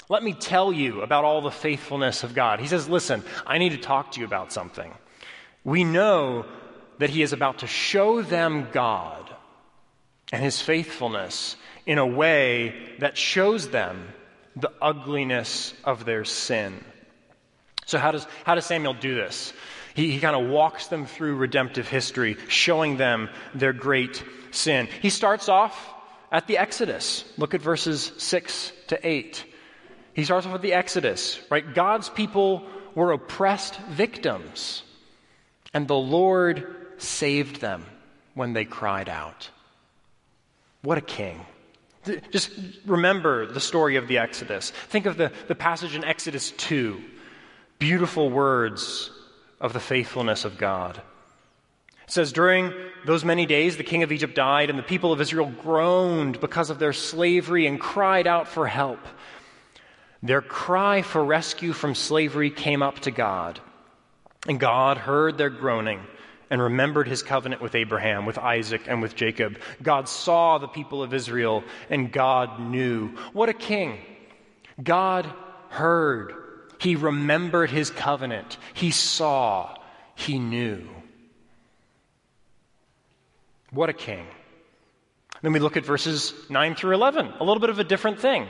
Let 0.09 0.23
me 0.23 0.33
tell 0.33 0.73
you 0.73 1.03
about 1.03 1.25
all 1.25 1.41
the 1.41 1.51
faithfulness 1.51 2.25
of 2.25 2.35
God. 2.35 2.59
He 2.59 2.67
says, 2.67 2.89
Listen, 2.89 3.23
I 3.47 3.59
need 3.59 3.71
to 3.71 3.79
talk 3.79 4.13
to 4.13 4.21
you 4.21 4.27
about 4.27 4.53
something. 4.53 4.93
We 5.63 5.85
know 5.85 6.47
that 7.01 7.09
he 7.09 7.23
is 7.23 7.33
about 7.33 7.59
to 7.59 7.67
show 7.67 8.21
them 8.21 8.69
God 8.73 9.35
and 10.33 10.43
his 10.43 10.61
faithfulness 10.61 11.57
in 11.87 11.97
a 11.97 12.07
way 12.07 12.75
that 12.99 13.17
shows 13.17 13.71
them 13.71 14.07
the 14.55 14.71
ugliness 14.83 15.73
of 15.83 16.05
their 16.05 16.27
sin. 16.27 16.79
So, 17.87 17.99
how 17.99 18.13
does, 18.13 18.27
how 18.45 18.55
does 18.55 18.67
Samuel 18.67 18.93
do 18.93 19.15
this? 19.15 19.55
He, 19.95 20.11
he 20.11 20.21
kind 20.21 20.37
of 20.37 20.51
walks 20.51 20.89
them 20.89 21.07
through 21.07 21.37
redemptive 21.37 21.89
history, 21.89 22.37
showing 22.49 22.99
them 22.99 23.31
their 23.55 23.73
great 23.73 24.23
sin. 24.51 24.87
He 25.01 25.09
starts 25.09 25.49
off 25.49 25.75
at 26.31 26.47
the 26.47 26.59
Exodus. 26.59 27.25
Look 27.39 27.55
at 27.55 27.63
verses 27.63 28.13
6 28.19 28.73
to 28.89 29.09
8. 29.09 29.45
He 30.13 30.25
starts 30.25 30.47
off 30.47 30.53
with 30.53 30.63
the 30.63 30.75
Exodus, 30.75 31.41
right? 31.51 31.75
God's 31.75 32.11
people 32.11 32.67
were 32.95 33.13
oppressed 33.13 33.81
victims, 33.89 34.83
and 35.73 35.89
the 35.89 35.97
Lord 35.97 36.77
saved 37.03 37.61
them 37.61 37.85
when 38.35 38.53
they 38.53 38.65
cried 38.65 39.09
out. 39.09 39.51
What 40.83 40.99
a 40.99 41.03
king. 41.03 41.45
Just 42.31 42.51
remember 42.87 43.47
the 43.47 43.61
story 43.61 43.97
of 43.97 44.09
the 44.09 44.19
Exodus. 44.19 44.71
Think 44.71 45.07
of 45.07 45.17
the, 45.17 45.33
the 45.49 45.55
passage 45.55 45.95
in 45.95 46.05
Exodus 46.05 46.51
2. 46.53 47.03
Beautiful 47.79 48.31
words 48.31 49.11
of 49.61 49.73
the 49.73 49.81
faithfulness 49.81 50.45
of 50.45 50.57
God. 50.57 51.01
It 52.05 52.11
says, 52.11 52.33
During 52.33 52.73
those 53.05 53.25
many 53.25 53.45
days, 53.45 53.77
the 53.77 53.85
king 53.85 54.03
of 54.03 54.13
Egypt 54.13 54.35
died, 54.35 54.71
and 54.71 54.79
the 54.79 54.83
people 54.83 55.13
of 55.13 55.21
Israel 55.21 55.53
groaned 55.63 56.41
because 56.41 56.71
of 56.71 56.79
their 56.79 56.95
slavery 56.95 57.67
and 57.67 57.79
cried 57.79 58.27
out 58.27 58.49
for 58.49 58.67
help. 58.67 59.01
Their 60.23 60.43
cry 60.43 61.03
for 61.03 61.23
rescue 61.23 61.73
from 61.73 61.95
slavery 61.95 62.51
came 62.51 62.83
up 62.83 63.01
to 63.01 63.11
God, 63.11 63.61
and 64.49 64.59
God 64.59 64.97
heard 64.97 65.37
their 65.37 65.51
groaning 65.51 66.01
and 66.51 66.61
remembered 66.61 67.07
his 67.07 67.23
covenant 67.23 67.63
with 67.63 67.75
Abraham, 67.75 68.27
with 68.27 68.37
Isaac, 68.37 68.83
and 68.87 69.01
with 69.01 69.15
Jacob. 69.15 69.59
God 69.83 70.09
saw 70.09 70.59
the 70.59 70.69
people 70.69 71.03
of 71.03 71.15
Israel, 71.15 71.63
and 71.89 72.13
God 72.13 72.61
knew. 72.61 73.09
What 73.33 73.49
a 73.49 73.55
king! 73.55 73.99
God 74.83 75.31
heard. 75.69 76.35
He 76.81 76.97
remembered 76.97 77.71
his 77.71 77.91
covenant. 77.91 78.59
He 78.75 78.91
saw. 78.91 79.77
He 80.15 80.39
knew. 80.39 80.89
What 83.71 83.89
a 83.89 83.95
king. 83.95 84.27
Then 85.43 85.53
we 85.53 85.61
look 85.61 85.77
at 85.77 85.85
verses 85.85 86.35
9 86.51 86.75
through 86.75 86.95
11, 86.95 87.35
a 87.39 87.45
little 87.45 87.61
bit 87.61 87.71
of 87.71 87.79
a 87.79 87.85
different 87.85 88.21
thing. 88.21 88.47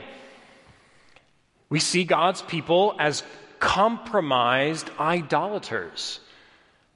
We 1.69 1.79
see 1.79 2.03
God's 2.03 2.41
people 2.41 2.95
as 2.99 3.23
compromised 3.59 4.89
idolaters. 4.99 6.19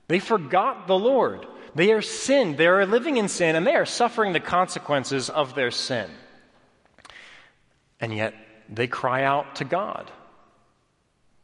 They 0.07 0.19
forgot 0.19 0.87
the 0.87 0.97
Lord. 0.97 1.45
They 1.73 1.91
are 1.91 2.01
sinned. 2.01 2.57
They 2.57 2.67
are 2.67 2.85
living 2.85 3.17
in 3.17 3.27
sin, 3.27 3.55
and 3.55 3.65
they 3.65 3.75
are 3.75 3.85
suffering 3.85 4.33
the 4.33 4.39
consequences 4.39 5.29
of 5.29 5.55
their 5.55 5.71
sin. 5.71 6.09
And 7.99 8.13
yet, 8.13 8.33
they 8.69 8.87
cry 8.87 9.23
out 9.23 9.55
to 9.57 9.65
God. 9.65 10.11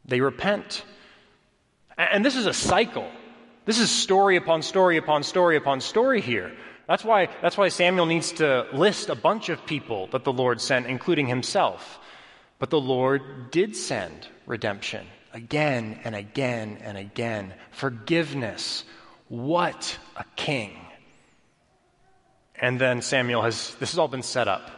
They 0.04 0.20
repent. 0.20 0.84
And 1.96 2.24
this 2.24 2.36
is 2.36 2.46
a 2.46 2.54
cycle. 2.54 3.08
This 3.64 3.78
is 3.78 3.90
story 3.90 4.36
upon 4.36 4.62
story 4.62 4.96
upon 4.96 5.22
story 5.22 5.56
upon 5.56 5.80
story 5.80 6.20
here. 6.20 6.52
That's 6.88 7.04
why, 7.04 7.28
that's 7.40 7.56
why 7.56 7.68
Samuel 7.68 8.06
needs 8.06 8.32
to 8.32 8.66
list 8.72 9.08
a 9.08 9.14
bunch 9.14 9.48
of 9.48 9.64
people 9.66 10.08
that 10.08 10.24
the 10.24 10.32
Lord 10.32 10.60
sent, 10.60 10.86
including 10.86 11.26
himself. 11.26 12.00
But 12.58 12.70
the 12.70 12.80
Lord 12.80 13.50
did 13.50 13.76
send 13.76 14.28
redemption 14.46 15.06
again 15.32 15.98
and 16.04 16.14
again 16.14 16.78
and 16.82 16.96
again. 16.96 17.54
Forgiveness. 17.70 18.84
What 19.28 19.98
a 20.16 20.24
king. 20.36 20.72
And 22.54 22.80
then 22.80 23.02
Samuel 23.02 23.42
has, 23.42 23.74
this 23.76 23.92
has 23.92 23.98
all 23.98 24.08
been 24.08 24.22
set 24.22 24.46
up 24.46 24.70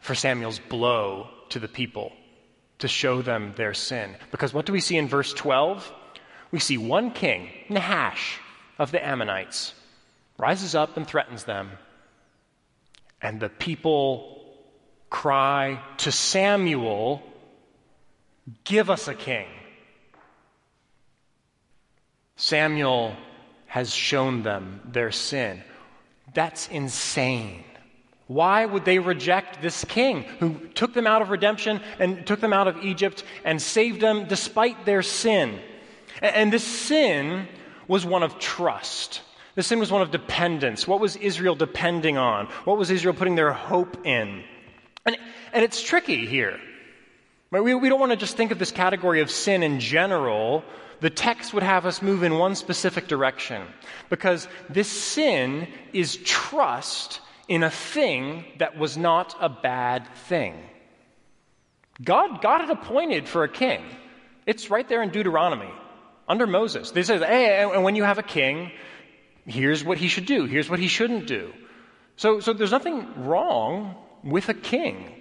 for 0.00 0.14
Samuel's 0.14 0.58
blow 0.58 1.28
to 1.50 1.58
the 1.58 1.68
people 1.68 2.12
to 2.78 2.88
show 2.88 3.22
them 3.22 3.52
their 3.56 3.74
sin. 3.74 4.16
Because 4.30 4.52
what 4.52 4.66
do 4.66 4.72
we 4.72 4.80
see 4.80 4.96
in 4.96 5.08
verse 5.08 5.32
12? 5.32 5.92
We 6.50 6.58
see 6.58 6.78
one 6.78 7.12
king, 7.12 7.48
Nahash 7.68 8.38
of 8.78 8.90
the 8.90 9.04
Ammonites, 9.04 9.74
rises 10.38 10.74
up 10.74 10.96
and 10.96 11.06
threatens 11.06 11.44
them. 11.44 11.70
And 13.22 13.38
the 13.38 13.50
people 13.50 14.42
cry 15.10 15.80
to 15.98 16.10
Samuel, 16.10 17.22
Give 18.64 18.90
us 18.90 19.06
a 19.06 19.14
king. 19.14 19.46
Samuel 22.40 23.14
has 23.66 23.94
shown 23.94 24.42
them 24.42 24.80
their 24.90 25.12
sin. 25.12 25.62
That's 26.32 26.68
insane. 26.68 27.64
Why 28.28 28.64
would 28.64 28.86
they 28.86 28.98
reject 28.98 29.60
this 29.60 29.84
king 29.84 30.22
who 30.38 30.54
took 30.74 30.94
them 30.94 31.06
out 31.06 31.20
of 31.20 31.28
redemption 31.28 31.82
and 31.98 32.26
took 32.26 32.40
them 32.40 32.54
out 32.54 32.66
of 32.66 32.82
Egypt 32.82 33.24
and 33.44 33.60
saved 33.60 34.00
them 34.00 34.26
despite 34.26 34.86
their 34.86 35.02
sin? 35.02 35.60
And 36.22 36.50
this 36.50 36.66
sin 36.66 37.46
was 37.86 38.06
one 38.06 38.22
of 38.22 38.38
trust. 38.38 39.20
This 39.54 39.66
sin 39.66 39.78
was 39.78 39.92
one 39.92 40.00
of 40.00 40.10
dependence. 40.10 40.88
What 40.88 40.98
was 40.98 41.16
Israel 41.16 41.54
depending 41.54 42.16
on? 42.16 42.46
What 42.64 42.78
was 42.78 42.90
Israel 42.90 43.12
putting 43.12 43.34
their 43.34 43.52
hope 43.52 44.06
in? 44.06 44.44
And, 45.04 45.18
and 45.52 45.62
it's 45.62 45.82
tricky 45.82 46.24
here. 46.24 46.58
We, 47.50 47.74
we 47.74 47.90
don't 47.90 48.00
want 48.00 48.12
to 48.12 48.16
just 48.16 48.38
think 48.38 48.50
of 48.50 48.58
this 48.58 48.70
category 48.70 49.20
of 49.20 49.30
sin 49.30 49.62
in 49.62 49.78
general. 49.78 50.64
The 51.00 51.10
text 51.10 51.54
would 51.54 51.62
have 51.62 51.86
us 51.86 52.02
move 52.02 52.22
in 52.22 52.38
one 52.38 52.54
specific 52.54 53.08
direction 53.08 53.66
because 54.10 54.48
this 54.68 54.88
sin 54.88 55.66
is 55.92 56.16
trust 56.18 57.20
in 57.48 57.62
a 57.62 57.70
thing 57.70 58.44
that 58.58 58.78
was 58.78 58.96
not 58.96 59.34
a 59.40 59.48
bad 59.48 60.06
thing. 60.14 60.54
God, 62.02 62.42
got 62.42 62.60
it 62.60 62.70
appointed 62.70 63.28
for 63.28 63.44
a 63.44 63.48
king. 63.48 63.82
It's 64.46 64.70
right 64.70 64.88
there 64.88 65.02
in 65.02 65.10
Deuteronomy 65.10 65.70
under 66.28 66.46
Moses. 66.46 66.90
They 66.92 67.02
say, 67.02 67.18
hey, 67.18 67.62
and 67.62 67.82
when 67.82 67.96
you 67.96 68.04
have 68.04 68.18
a 68.18 68.22
king, 68.22 68.70
here's 69.46 69.82
what 69.82 69.98
he 69.98 70.08
should 70.08 70.26
do, 70.26 70.44
here's 70.44 70.70
what 70.70 70.78
he 70.78 70.88
shouldn't 70.88 71.26
do. 71.26 71.52
So, 72.16 72.40
so 72.40 72.52
there's 72.52 72.70
nothing 72.70 73.24
wrong 73.24 73.96
with 74.22 74.48
a 74.48 74.54
king. 74.54 75.14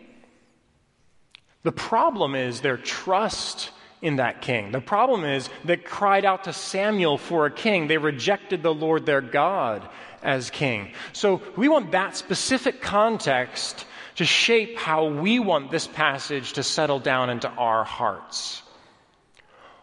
The 1.64 1.72
problem 1.72 2.36
is 2.36 2.62
their 2.62 2.78
trust 2.78 3.72
in 4.02 4.18
that 4.18 4.42
king. 4.42 4.72
The 4.72 4.82
problem 4.82 5.26
is 5.26 5.50
they 5.66 5.78
cried 5.78 6.26
out 6.26 6.46
to 6.46 6.54
Samuel 6.54 7.18
for 7.18 7.46
a 7.46 7.52
king. 7.52 7.88
They 7.88 7.98
rejected 7.98 8.64
the 8.64 8.74
Lord 8.74 9.06
their 9.06 9.22
God 9.22 9.88
as 10.24 10.50
king. 10.50 10.94
So 11.14 11.42
we 11.56 11.68
want 11.68 11.92
that 11.92 12.16
specific 12.16 12.82
context 12.82 13.86
to 14.16 14.26
shape 14.26 14.78
how 14.78 15.08
we 15.08 15.40
want 15.40 15.72
this 15.72 15.88
passage 15.88 16.54
to 16.54 16.64
settle 16.64 17.00
down 17.00 17.30
into 17.30 17.50
our 17.50 17.84
hearts. 17.84 18.62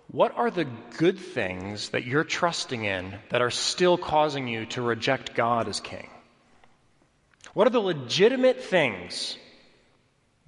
What 0.09 0.37
are 0.37 0.51
the 0.51 0.67
good 0.99 1.19
things 1.19 1.91
that 1.91 2.05
you're 2.05 2.25
trusting 2.25 2.85
in 2.85 3.15
that 3.31 3.43
are 3.43 3.51
still 3.51 3.99
causing 3.99 4.47
you 4.47 4.67
to 4.67 4.83
reject 4.83 5.35
God 5.35 5.69
as 5.69 5.81
king? 5.81 6.09
What 7.55 7.67
are 7.67 7.71
the 7.71 7.81
legitimate 7.81 8.63
things 8.63 9.37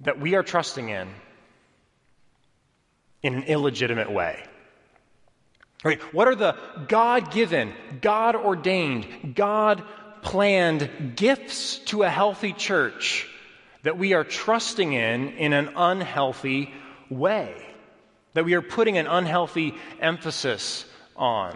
that 0.01 0.19
we 0.19 0.35
are 0.35 0.43
trusting 0.43 0.89
in 0.89 1.09
in 3.21 3.35
an 3.35 3.43
illegitimate 3.43 4.11
way? 4.11 4.43
Right? 5.83 6.01
What 6.13 6.27
are 6.27 6.35
the 6.35 6.57
God 6.87 7.31
given, 7.31 7.73
God 8.01 8.35
ordained, 8.35 9.35
God 9.35 9.83
planned 10.21 11.13
gifts 11.15 11.77
to 11.85 12.03
a 12.03 12.09
healthy 12.09 12.51
church 12.51 13.27
that 13.83 13.97
we 13.97 14.13
are 14.13 14.25
trusting 14.25 14.91
in 14.91 15.29
in 15.29 15.53
an 15.53 15.69
unhealthy 15.75 16.73
way? 17.09 17.65
That 18.33 18.45
we 18.45 18.55
are 18.55 18.61
putting 18.61 18.97
an 18.97 19.07
unhealthy 19.07 19.73
emphasis 20.01 20.85
on? 21.15 21.55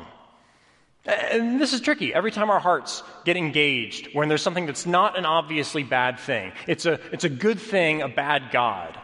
And 1.05 1.59
this 1.59 1.73
is 1.73 1.81
tricky. 1.81 2.13
Every 2.13 2.31
time 2.31 2.49
our 2.49 2.61
hearts 2.61 3.03
get 3.25 3.35
engaged 3.35 4.09
when 4.13 4.29
there's 4.29 4.41
something 4.41 4.65
that's 4.65 4.85
not 4.85 5.17
an 5.17 5.25
obviously 5.25 5.83
bad 5.83 6.17
thing, 6.17 6.53
it's 6.65 6.85
a, 6.85 6.97
it's 7.11 7.25
a 7.25 7.29
good 7.29 7.59
thing, 7.59 8.01
a 8.01 8.07
bad 8.07 8.51
God. 8.51 8.97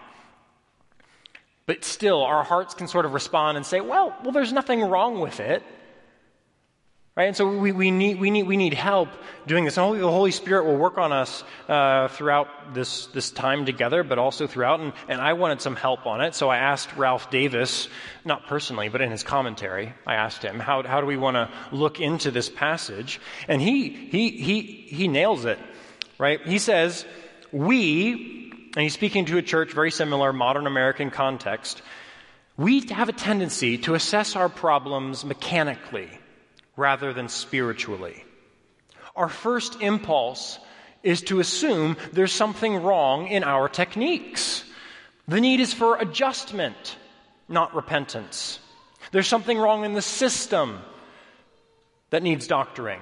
But 1.70 1.86
still, 1.86 2.24
our 2.24 2.44
hearts 2.44 2.74
can 2.74 2.88
sort 2.88 3.06
of 3.06 3.14
respond 3.14 3.56
and 3.56 3.64
say, 3.64 3.80
well, 3.80 4.18
well, 4.24 4.32
there's 4.32 4.52
nothing 4.52 4.82
wrong 4.82 5.20
with 5.20 5.40
it. 5.40 5.62
Right? 7.16 7.26
And 7.26 7.38
so 7.38 7.60
we, 7.60 7.72
we, 7.72 7.92
need, 7.92 8.20
we, 8.20 8.32
need, 8.32 8.48
we 8.48 8.58
need 8.58 8.74
help 8.74 9.10
doing 9.46 9.66
this. 9.66 9.78
And 9.78 10.02
the 10.02 10.10
Holy 10.10 10.32
Spirit 10.32 10.66
will 10.66 10.78
work 10.78 10.98
on 10.98 11.12
us 11.12 11.44
uh, 11.68 12.08
throughout 12.08 12.74
this, 12.74 13.06
this 13.14 13.30
time 13.30 13.68
together, 13.68 14.04
but 14.04 14.18
also 14.18 14.48
throughout. 14.48 14.80
And, 14.80 14.94
and 15.08 15.22
I 15.22 15.34
wanted 15.34 15.62
some 15.62 15.76
help 15.76 16.08
on 16.08 16.22
it. 16.22 16.34
So 16.34 16.50
I 16.50 16.58
asked 16.58 16.98
Ralph 16.98 17.30
Davis, 17.30 17.88
not 18.26 18.48
personally, 18.48 18.90
but 18.90 19.02
in 19.02 19.12
his 19.12 19.22
commentary, 19.22 19.94
I 20.08 20.16
asked 20.16 20.42
him, 20.42 20.58
how, 20.58 20.82
how 20.82 21.02
do 21.02 21.06
we 21.06 21.18
want 21.18 21.36
to 21.36 21.52
look 21.72 22.00
into 22.00 22.32
this 22.32 22.50
passage? 22.50 23.22
And 23.48 23.62
he, 23.62 23.90
he, 23.90 24.32
he, 24.32 24.62
he 24.62 25.08
nails 25.08 25.46
it. 25.46 25.60
Right? 26.18 26.42
He 26.48 26.58
says, 26.58 27.06
We, 27.52 28.49
and 28.80 28.84
he's 28.86 28.94
speaking 28.94 29.26
to 29.26 29.38
a 29.38 29.42
church 29.42 29.74
very 29.74 29.92
similar, 29.92 30.32
modern 30.32 30.66
American 30.66 31.12
context, 31.12 31.82
we 32.56 32.80
have 32.92 33.10
a 33.10 33.12
tendency 33.12 33.78
to 33.80 33.94
assess 33.94 34.38
our 34.38 34.48
problems 34.48 35.26
mechanically 35.26 36.08
rather 36.78 37.12
than 37.12 37.28
spiritually. 37.28 38.24
Our 39.18 39.28
first 39.28 39.82
impulse 39.82 40.60
is 41.04 41.24
to 41.24 41.42
assume 41.42 41.98
there's 42.14 42.32
something 42.32 42.82
wrong 42.82 43.28
in 43.28 43.44
our 43.44 43.68
techniques. 43.68 44.64
The 45.28 45.42
need 45.42 45.60
is 45.60 45.74
for 45.74 45.98
adjustment, 45.98 46.96
not 47.50 47.76
repentance. 47.76 48.60
There's 49.12 49.28
something 49.28 49.58
wrong 49.58 49.84
in 49.84 49.94
the 49.94 50.02
system 50.02 50.80
that 52.12 52.24
needs 52.24 52.48
doctoring. 52.48 53.02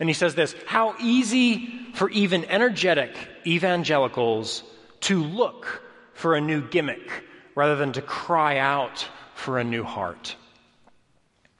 And 0.00 0.08
he 0.08 0.14
says 0.14 0.34
this 0.34 0.56
How 0.66 0.96
easy 0.98 1.78
for 1.94 2.10
even 2.10 2.44
energetic 2.46 3.16
evangelicals 3.46 4.64
to 5.00 5.22
look 5.22 5.82
for 6.14 6.34
a 6.34 6.40
new 6.40 6.66
gimmick 6.66 7.24
rather 7.54 7.76
than 7.76 7.92
to 7.92 8.02
cry 8.02 8.58
out 8.58 9.06
for 9.34 9.58
a 9.58 9.64
new 9.64 9.84
heart. 9.84 10.36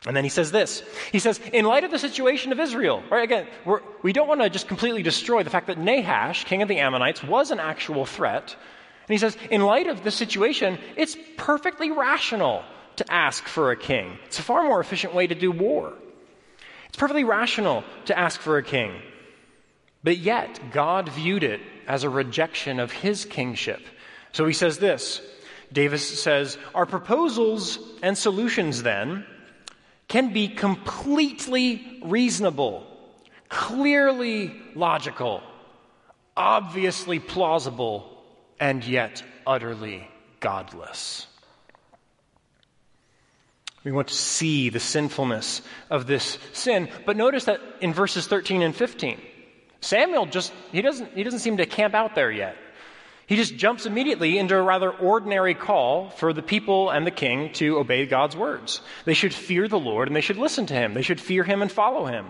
And 0.06 0.16
then 0.16 0.22
he 0.22 0.30
says 0.30 0.52
this. 0.52 0.82
He 1.10 1.18
says, 1.18 1.40
in 1.52 1.64
light 1.64 1.82
of 1.82 1.90
the 1.90 1.98
situation 1.98 2.52
of 2.52 2.60
Israel, 2.60 3.02
right? 3.10 3.24
Again, 3.24 3.48
we're, 3.64 3.80
we 4.02 4.12
do 4.12 4.20
not 4.20 4.28
want 4.28 4.40
to 4.40 4.50
just 4.50 4.68
completely 4.68 5.02
destroy 5.02 5.42
the 5.42 5.50
fact 5.50 5.66
that 5.66 5.78
Nahash, 5.78 6.44
king 6.44 6.62
of 6.62 6.68
the 6.68 6.78
Ammonites, 6.78 7.24
was 7.24 7.50
an 7.50 7.58
actual 7.58 8.06
threat. 8.06 8.54
And 9.08 9.14
he 9.14 9.18
says, 9.18 9.36
in 9.50 9.62
light 9.62 9.88
of 9.88 10.04
this 10.04 10.14
situation, 10.14 10.78
it's 10.96 11.16
perfectly 11.36 11.90
rational 11.90 12.62
to 12.96 13.12
ask 13.12 13.44
for 13.46 13.72
a 13.72 13.76
king. 13.76 14.18
It's 14.26 14.38
a 14.38 14.42
far 14.42 14.62
more 14.62 14.80
efficient 14.80 15.12
way 15.12 15.26
to 15.26 15.34
do 15.34 15.50
war. 15.50 15.92
It's 16.88 16.96
perfectly 16.96 17.24
rational 17.24 17.82
to 18.06 18.16
ask 18.16 18.40
for 18.40 18.58
a 18.58 18.62
king. 18.62 19.02
But 20.06 20.18
yet, 20.18 20.60
God 20.70 21.08
viewed 21.08 21.42
it 21.42 21.60
as 21.88 22.04
a 22.04 22.08
rejection 22.08 22.78
of 22.78 22.92
his 22.92 23.24
kingship. 23.24 23.80
So 24.30 24.46
he 24.46 24.52
says 24.52 24.78
this 24.78 25.20
Davis 25.72 26.22
says, 26.22 26.58
Our 26.76 26.86
proposals 26.86 27.80
and 28.04 28.16
solutions 28.16 28.84
then 28.84 29.26
can 30.06 30.32
be 30.32 30.46
completely 30.46 31.98
reasonable, 32.04 32.86
clearly 33.48 34.54
logical, 34.76 35.42
obviously 36.36 37.18
plausible, 37.18 38.22
and 38.60 38.84
yet 38.84 39.24
utterly 39.44 40.08
godless. 40.38 41.26
We 43.82 43.90
want 43.90 44.06
to 44.06 44.14
see 44.14 44.68
the 44.68 44.78
sinfulness 44.78 45.62
of 45.90 46.06
this 46.06 46.38
sin. 46.52 46.90
But 47.04 47.16
notice 47.16 47.46
that 47.46 47.60
in 47.80 47.92
verses 47.92 48.28
13 48.28 48.62
and 48.62 48.74
15, 48.74 49.20
Samuel 49.80 50.26
just, 50.26 50.52
he 50.72 50.82
doesn't, 50.82 51.12
he 51.14 51.22
doesn't 51.22 51.40
seem 51.40 51.58
to 51.58 51.66
camp 51.66 51.94
out 51.94 52.14
there 52.14 52.30
yet. 52.30 52.56
He 53.26 53.34
just 53.36 53.56
jumps 53.56 53.86
immediately 53.86 54.38
into 54.38 54.56
a 54.56 54.62
rather 54.62 54.90
ordinary 54.90 55.54
call 55.54 56.10
for 56.10 56.32
the 56.32 56.42
people 56.42 56.90
and 56.90 57.04
the 57.04 57.10
king 57.10 57.52
to 57.54 57.78
obey 57.78 58.06
God's 58.06 58.36
words. 58.36 58.80
They 59.04 59.14
should 59.14 59.34
fear 59.34 59.66
the 59.66 59.78
Lord 59.78 60.08
and 60.08 60.14
they 60.16 60.20
should 60.20 60.38
listen 60.38 60.66
to 60.66 60.74
him. 60.74 60.94
They 60.94 61.02
should 61.02 61.20
fear 61.20 61.42
him 61.42 61.60
and 61.60 61.70
follow 61.70 62.06
him. 62.06 62.26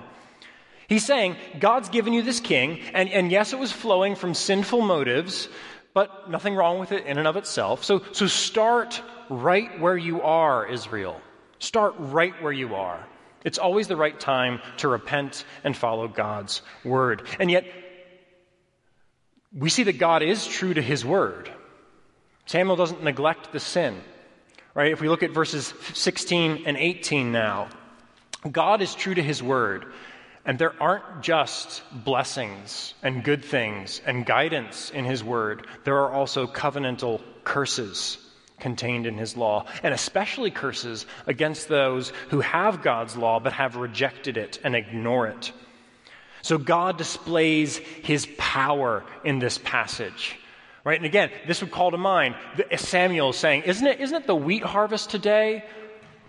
He's 0.89 1.05
saying, 1.05 1.37
God's 1.59 1.89
given 1.89 2.13
you 2.13 2.23
this 2.23 2.39
king, 2.39 2.81
and, 2.95 3.09
and 3.09 3.31
yes, 3.31 3.53
it 3.53 3.59
was 3.59 3.73
flowing 3.73 4.15
from 4.15 4.35
sinful 4.35 4.83
motives, 4.83 5.49
but 5.95 6.31
nothing 6.31 6.55
wrong 6.55 6.79
with 6.79 6.93
it 6.93 7.07
in 7.07 7.19
and 7.19 7.27
of 7.27 7.37
itself. 7.37 7.83
So, 7.83 8.05
so 8.13 8.29
start 8.29 9.03
right 9.29 9.81
where 9.81 9.97
you 9.97 10.23
are, 10.23 10.65
Israel. 10.67 11.21
Start 11.59 11.95
right 11.99 12.41
where 12.41 12.53
you 12.53 12.77
are. 12.77 13.05
It's 13.47 13.59
always 13.59 13.87
the 13.87 13.97
right 13.97 14.19
time 14.19 14.61
to 14.79 14.89
repent 14.89 15.45
and 15.63 15.75
follow 15.77 16.09
God's 16.09 16.63
word. 16.85 17.23
And 17.39 17.49
yet, 17.49 17.65
we 19.57 19.71
see 19.71 19.85
that 19.85 19.99
God 19.99 20.25
is 20.25 20.45
true 20.49 20.75
to 20.75 20.83
his 20.83 21.05
word. 21.05 21.49
Samuel 22.47 22.75
doesn't 22.75 23.05
neglect 23.05 23.53
the 23.53 23.61
sin. 23.61 24.01
Right? 24.75 24.91
If 24.91 25.01
we 25.01 25.09
look 25.09 25.23
at 25.23 25.31
verses 25.31 25.73
16 25.95 26.65
and 26.67 26.77
18 26.77 27.31
now, 27.31 27.69
God 28.51 28.83
is 28.83 28.97
true 28.97 29.15
to 29.15 29.23
his 29.23 29.45
word. 29.45 29.87
And 30.45 30.59
there 30.59 30.75
aren't 30.83 31.23
just 31.23 31.85
blessings 31.93 32.95
and 33.01 33.23
good 33.23 33.45
things 33.45 34.01
and 34.05 34.27
guidance 34.27 34.91
in 34.91 35.05
his 35.05 35.23
word. 35.23 35.69
There 35.85 35.99
are 35.99 36.11
also 36.11 36.49
covenantal 36.49 37.23
curses 37.45 38.19
contained 38.59 39.07
in 39.07 39.17
his 39.17 39.37
law, 39.37 39.67
and 39.83 39.93
especially 39.93 40.51
curses 40.51 41.07
against 41.27 41.69
those 41.69 42.11
who 42.31 42.41
have 42.41 42.83
God's 42.83 43.17
law 43.17 43.41
but 43.41 43.53
have 43.53 43.77
rejected 43.77 44.37
it 44.37 44.59
and 44.65 44.75
ignore 44.75 45.27
it. 45.27 45.53
So 46.43 46.59
God 46.59 46.97
displays 46.97 47.79
his 47.79 48.27
power 48.39 49.05
in 49.25 49.39
this 49.41 49.59
passage. 49.59 50.37
Right? 50.85 50.97
And 50.97 51.05
again, 51.05 51.31
this 51.49 51.61
would 51.61 51.73
call 51.73 51.91
to 51.91 51.99
mind 51.99 52.37
Samuel 52.77 53.33
saying, 53.33 53.63
Isn't 53.63 53.87
it, 53.87 54.01
isn't 54.01 54.23
it 54.23 54.27
the 54.29 54.37
wheat 54.37 54.63
harvest 54.63 55.11
today? 55.11 55.65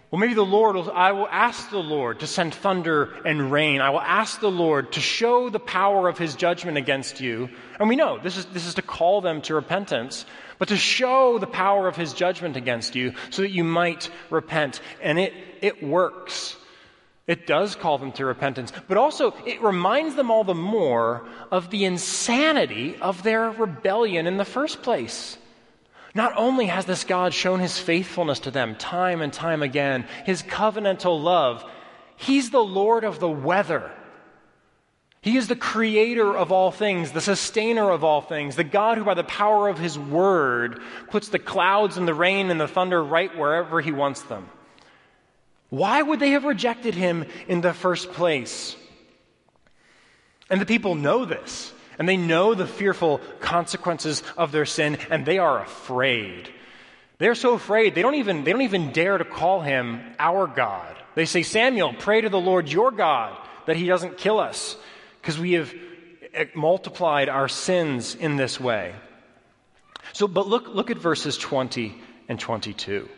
Well, 0.10 0.20
maybe 0.22 0.36
the 0.36 0.46
Lord, 0.46 0.78
will, 0.78 0.89
I 0.91 1.12
will 1.12 1.28
ask 1.28 1.70
the 1.70 1.80
Lord 1.80 2.22
to 2.22 2.28
send 2.28 2.54
thunder 2.54 3.13
and 3.26 3.52
rain. 3.52 3.82
I 3.82 3.89
will 3.89 4.00
ask 4.00 4.39
the 4.39 4.50
Lord 4.50 4.93
to 4.93 5.02
show 5.02 5.50
the 5.50 5.60
power 5.60 6.08
of 6.08 6.17
his 6.17 6.36
judgment 6.36 6.78
against 6.78 7.20
you. 7.20 7.50
And 7.78 7.89
we 7.89 7.98
know 7.98 8.17
this 8.17 8.38
is, 8.38 8.46
this 8.46 8.65
is 8.65 8.76
to 8.76 8.82
call 8.82 9.20
them 9.20 9.41
to 9.43 9.56
repentance, 9.56 10.26
but 10.60 10.70
to 10.70 10.78
show 10.78 11.39
the 11.39 11.48
power 11.48 11.89
of 11.89 11.98
his 11.98 12.13
judgment 12.13 12.56
against 12.56 12.96
you 12.96 13.15
so 13.32 13.41
that 13.41 13.52
you 13.52 13.65
might 13.65 14.10
repent. 14.30 14.80
And 15.02 15.20
it, 15.20 15.34
it 15.62 15.84
works. 15.84 16.56
It 17.28 17.46
does 17.46 17.76
call 17.76 17.98
them 17.98 18.13
to 18.13 18.26
repentance, 18.26 18.72
but 18.88 18.96
also 18.96 19.36
it 19.46 19.62
reminds 19.62 20.15
them 20.15 20.32
all 20.32 20.46
the 20.46 20.54
more 20.56 21.28
of 21.52 21.70
the 21.70 21.84
insanity 21.84 22.96
of 23.02 23.24
their 23.24 23.52
rebellion 23.52 24.26
in 24.26 24.38
the 24.38 24.46
first 24.46 24.82
place. 24.82 25.38
Not 26.17 26.34
only 26.36 26.65
has 26.65 26.86
this 26.86 27.03
God 27.03 27.32
shown 27.32 27.60
his 27.60 27.77
faithfulness 27.77 28.39
to 28.39 28.51
them 28.51 28.75
time 28.75 29.21
and 29.21 29.32
time 29.32 29.62
again, 29.62 30.08
his 30.25 30.41
covenantal 30.41 31.21
love, 31.21 31.63
he's 32.15 32.49
the 32.49 32.63
Lord 32.63 33.03
of 33.03 33.19
the 33.19 33.30
weather. 33.30 33.91
He 35.21 35.38
is 35.38 35.47
the 35.47 35.56
creator 35.56 36.36
of 36.36 36.51
all 36.51 36.71
things, 36.71 37.12
the 37.12 37.21
sustainer 37.21 37.91
of 37.91 38.03
all 38.03 38.21
things, 38.21 38.56
the 38.56 38.63
God 38.63 38.97
who, 38.97 39.03
by 39.03 39.13
the 39.13 39.23
power 39.23 39.67
of 39.67 39.77
his 39.77 39.99
word, 39.99 40.82
puts 41.12 41.30
the 41.30 41.38
clouds 41.38 41.97
and 41.97 42.08
the 42.08 42.15
rain 42.15 42.49
and 42.49 42.60
the 42.60 42.67
thunder 42.67 43.03
right 43.03 43.38
wherever 43.38 43.80
he 43.80 43.91
wants 43.91 44.23
them. 44.23 44.49
Why 45.69 46.01
would 46.01 46.19
they 46.19 46.32
have 46.32 46.45
rejected 46.45 46.95
him 46.95 47.25
in 47.47 47.62
the 47.62 47.73
first 47.73 48.12
place? 48.13 48.75
And 50.49 50.60
the 50.60 50.65
people 50.65 50.95
know 50.95 51.25
this. 51.25 51.73
And 51.99 52.07
they 52.07 52.17
know 52.17 52.53
the 52.53 52.67
fearful 52.67 53.19
consequences 53.39 54.23
of 54.38 54.51
their 54.51 54.65
sin, 54.65 54.97
and 55.10 55.25
they 55.25 55.39
are 55.39 55.62
afraid. 55.62 56.49
They're 57.17 57.36
so 57.36 57.53
afraid, 57.53 57.95
they 57.95 58.03
don't 58.03 58.15
even, 58.15 58.43
they 58.43 58.51
don't 58.51 58.62
even 58.62 58.91
dare 58.91 59.17
to 59.17 59.25
call 59.25 59.62
him 59.62 60.01
our 60.19 60.45
God. 60.45 60.95
They 61.15 61.25
say, 61.25 61.41
Samuel, 61.41 61.93
pray 61.93 62.21
to 62.21 62.29
the 62.29 62.39
Lord 62.39 62.71
your 62.71 62.91
God 62.91 63.36
that 63.65 63.75
he 63.75 63.88
doesn't 63.88 64.17
kill 64.17 64.39
us, 64.39 64.77
because 65.19 65.39
we 65.39 65.53
have 65.53 65.73
eh, 66.33 66.45
multiplied 66.53 67.29
our 67.29 67.47
sins 67.47 68.13
in 68.13 68.36
this 68.36 68.60
way. 68.60 68.93
So, 70.13 70.27
but 70.27 70.47
look, 70.47 70.67
look 70.67 70.91
at 70.91 70.97
verses 70.97 71.38
20 71.38 71.95
and 72.29 72.39
22. 72.39 73.10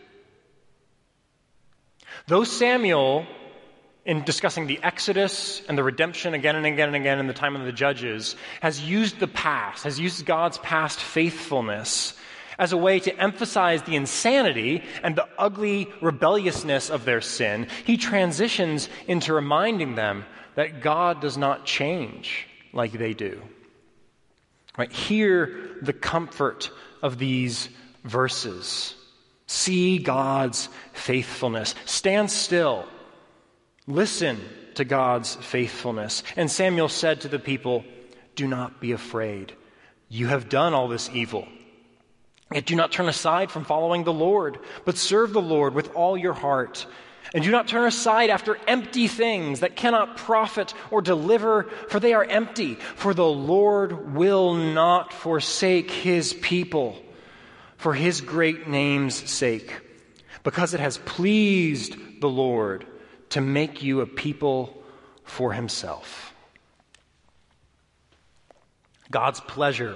Though 2.28 2.44
Samuel 2.44 3.26
in 4.10 4.24
discussing 4.24 4.66
the 4.66 4.80
Exodus 4.82 5.62
and 5.70 5.78
the 5.78 5.84
redemption 5.84 6.34
again 6.34 6.56
and 6.56 6.66
again 6.66 6.88
and 6.88 6.96
again 6.96 7.20
in 7.20 7.28
the 7.28 7.34
time 7.34 7.56
of 7.56 7.64
the 7.64 7.72
judges, 7.72 8.36
has 8.60 8.82
used 8.82 9.20
the 9.20 9.28
past, 9.28 9.84
has 9.84 10.00
used 10.00 10.26
God's 10.26 10.58
past 10.58 11.00
faithfulness 11.00 12.16
as 12.58 12.74
a 12.74 12.78
way 12.78 13.00
to 13.00 13.16
emphasize 13.22 13.84
the 13.84 13.96
insanity 13.96 14.84
and 15.04 15.16
the 15.16 15.28
ugly 15.38 15.88
rebelliousness 16.02 16.90
of 16.90 17.06
their 17.06 17.22
sin. 17.22 17.68
He 17.86 17.98
transitions 17.98 18.90
into 19.08 19.32
reminding 19.32 19.94
them 19.94 20.26
that 20.56 20.82
God 20.82 21.22
does 21.22 21.38
not 21.38 21.68
change 21.68 22.48
like 22.74 22.94
they 22.94 23.14
do. 23.14 23.40
Right? 24.76 24.92
Hear 24.92 25.78
the 25.84 25.94
comfort 25.94 26.72
of 27.04 27.20
these 27.20 27.70
verses. 28.04 28.96
See 29.46 30.00
God's 30.00 30.68
faithfulness. 30.94 31.76
Stand 31.86 32.32
still 32.32 32.88
Listen 33.90 34.40
to 34.76 34.86
God's 34.86 35.34
faithfulness. 35.36 36.22
And 36.36 36.50
Samuel 36.50 36.90
said 36.90 37.22
to 37.22 37.28
the 37.28 37.40
people, 37.40 37.84
Do 38.36 38.48
not 38.48 38.80
be 38.80 38.92
afraid. 38.92 39.52
You 40.10 40.28
have 40.28 40.48
done 40.48 40.76
all 40.76 40.88
this 40.88 41.10
evil. 41.12 41.48
Yet 42.54 42.68
do 42.68 42.76
not 42.76 42.92
turn 42.92 43.10
aside 43.10 43.50
from 43.50 43.66
following 43.66 44.04
the 44.04 44.14
Lord, 44.14 44.60
but 44.86 44.96
serve 44.96 45.34
the 45.34 45.42
Lord 45.42 45.74
with 45.74 45.96
all 45.96 46.16
your 46.16 46.34
heart. 46.34 46.86
And 47.34 47.44
do 47.44 47.50
not 47.50 47.68
turn 47.68 47.88
aside 47.88 48.30
after 48.30 48.60
empty 48.68 49.08
things 49.08 49.62
that 49.62 49.76
cannot 49.76 50.18
profit 50.18 50.76
or 50.92 51.02
deliver, 51.02 51.64
for 51.90 52.00
they 52.00 52.14
are 52.14 52.24
empty. 52.24 52.76
For 52.76 53.16
the 53.16 53.26
Lord 53.26 54.14
will 54.14 54.54
not 54.54 55.14
forsake 55.14 55.90
his 55.90 56.34
people 56.34 56.96
for 57.78 57.96
his 57.96 58.22
great 58.22 58.68
name's 58.68 59.16
sake, 59.30 59.82
because 60.44 60.76
it 60.76 60.80
has 60.80 61.00
pleased 61.00 61.96
the 62.22 62.30
Lord 62.30 62.86
to 63.30 63.42
make 63.42 63.84
you 63.84 64.02
a 64.02 64.06
people 64.06 64.76
for 65.24 65.54
himself. 65.54 66.34
God's 69.12 69.40
pleasure 69.40 69.96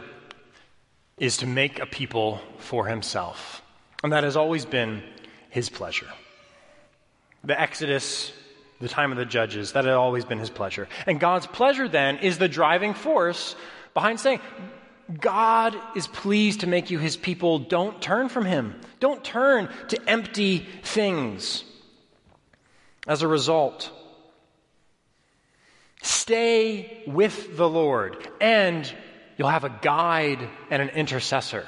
is 1.17 1.37
to 1.37 1.47
make 1.47 1.79
a 1.79 1.85
people 1.85 2.39
for 2.57 2.87
himself. 2.87 3.61
And 4.03 4.11
that 4.11 4.23
has 4.23 4.35
always 4.35 4.65
been 4.65 5.03
his 5.49 5.69
pleasure. 5.69 6.07
The 7.43 7.59
Exodus, 7.59 8.33
the 8.81 8.89
time 8.89 9.11
of 9.11 9.17
the 9.17 9.25
judges, 9.25 9.73
that 9.73 9.85
had 9.85 9.93
always 9.93 10.25
been 10.25 10.39
his 10.39 10.49
pleasure. 10.49 10.87
And 11.05 11.19
God's 11.19 11.47
pleasure 11.47 11.87
then 11.87 12.17
is 12.17 12.37
the 12.37 12.47
driving 12.47 12.93
force 12.93 13.55
behind 13.93 14.19
saying, 14.19 14.39
God 15.19 15.75
is 15.95 16.07
pleased 16.07 16.61
to 16.61 16.67
make 16.67 16.89
you 16.89 16.97
his 16.97 17.17
people. 17.17 17.59
Don't 17.59 18.01
turn 18.01 18.29
from 18.29 18.45
him. 18.45 18.79
Don't 18.99 19.23
turn 19.23 19.69
to 19.89 20.09
empty 20.09 20.65
things. 20.81 21.63
As 23.07 23.21
a 23.21 23.27
result, 23.27 23.91
stay 26.01 27.03
with 27.05 27.57
the 27.57 27.67
Lord, 27.67 28.17
and 28.39 28.91
you'll 29.37 29.49
have 29.49 29.65
a 29.65 29.79
guide 29.81 30.47
and 30.69 30.81
an 30.81 30.89
intercessor. 30.89 31.67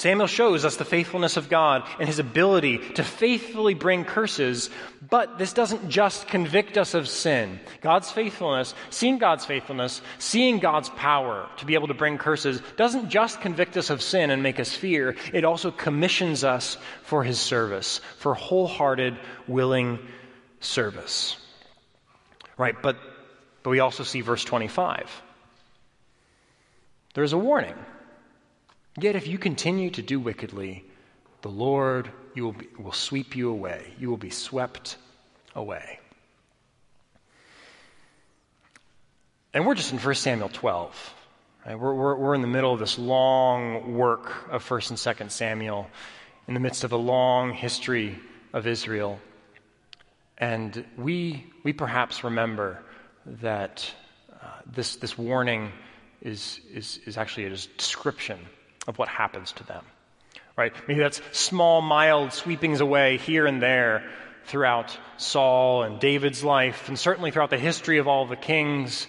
Samuel 0.00 0.28
shows 0.28 0.64
us 0.64 0.76
the 0.76 0.86
faithfulness 0.86 1.36
of 1.36 1.50
God 1.50 1.86
and 1.98 2.08
his 2.08 2.18
ability 2.18 2.78
to 2.94 3.04
faithfully 3.04 3.74
bring 3.74 4.06
curses, 4.06 4.70
but 5.10 5.36
this 5.36 5.52
doesn't 5.52 5.90
just 5.90 6.26
convict 6.26 6.78
us 6.78 6.94
of 6.94 7.06
sin. 7.06 7.60
God's 7.82 8.10
faithfulness, 8.10 8.74
seeing 8.88 9.18
God's 9.18 9.44
faithfulness, 9.44 10.00
seeing 10.16 10.58
God's 10.58 10.88
power 10.88 11.46
to 11.58 11.66
be 11.66 11.74
able 11.74 11.88
to 11.88 11.92
bring 11.92 12.16
curses, 12.16 12.62
doesn't 12.78 13.10
just 13.10 13.42
convict 13.42 13.76
us 13.76 13.90
of 13.90 14.00
sin 14.00 14.30
and 14.30 14.42
make 14.42 14.58
us 14.58 14.72
fear, 14.74 15.16
it 15.34 15.44
also 15.44 15.70
commissions 15.70 16.44
us 16.44 16.78
for 17.02 17.22
his 17.22 17.38
service, 17.38 18.00
for 18.16 18.32
wholehearted, 18.32 19.18
willing 19.46 19.98
service. 20.60 21.36
Right, 22.56 22.80
but, 22.80 22.96
but 23.62 23.68
we 23.68 23.80
also 23.80 24.04
see 24.04 24.22
verse 24.22 24.44
25. 24.44 25.10
There's 27.12 27.34
a 27.34 27.38
warning. 27.38 27.74
Yet 28.98 29.16
if 29.16 29.26
you 29.26 29.38
continue 29.38 29.90
to 29.90 30.02
do 30.02 30.18
wickedly, 30.18 30.84
the 31.42 31.48
Lord 31.48 32.10
you 32.34 32.44
will, 32.44 32.52
be, 32.52 32.68
will 32.78 32.92
sweep 32.92 33.36
you 33.36 33.50
away. 33.50 33.94
You 33.98 34.10
will 34.10 34.16
be 34.16 34.30
swept 34.30 34.96
away. 35.54 36.00
And 39.54 39.66
we're 39.66 39.74
just 39.74 39.92
in 39.92 39.98
1 39.98 40.14
Samuel 40.14 40.48
12. 40.48 41.14
Right? 41.66 41.78
We're, 41.78 41.94
we're, 41.94 42.16
we're 42.16 42.34
in 42.34 42.40
the 42.40 42.48
middle 42.48 42.72
of 42.72 42.80
this 42.80 42.98
long 42.98 43.94
work 43.94 44.50
of 44.50 44.66
1st 44.66 44.90
and 44.90 44.98
2nd 44.98 45.30
Samuel, 45.30 45.88
in 46.48 46.54
the 46.54 46.60
midst 46.60 46.84
of 46.84 46.92
a 46.92 46.96
long 46.96 47.52
history 47.52 48.18
of 48.52 48.66
Israel. 48.66 49.20
And 50.38 50.84
we, 50.96 51.46
we 51.62 51.72
perhaps 51.72 52.24
remember 52.24 52.82
that 53.26 53.92
uh, 54.32 54.46
this, 54.66 54.96
this 54.96 55.18
warning 55.18 55.70
is, 56.22 56.60
is, 56.72 56.98
is 57.06 57.16
actually 57.18 57.44
a 57.46 57.50
description 57.50 58.38
of 58.86 58.98
what 58.98 59.08
happens 59.08 59.52
to 59.52 59.64
them. 59.64 59.84
Right? 60.56 60.72
Maybe 60.88 61.00
that's 61.00 61.22
small, 61.32 61.80
mild 61.80 62.32
sweepings 62.32 62.80
away 62.80 63.16
here 63.16 63.46
and 63.46 63.62
there 63.62 64.10
throughout 64.46 64.96
Saul 65.16 65.84
and 65.84 66.00
David's 66.00 66.42
life, 66.42 66.88
and 66.88 66.98
certainly 66.98 67.30
throughout 67.30 67.50
the 67.50 67.58
history 67.58 67.98
of 67.98 68.08
all 68.08 68.26
the 68.26 68.36
kings. 68.36 69.06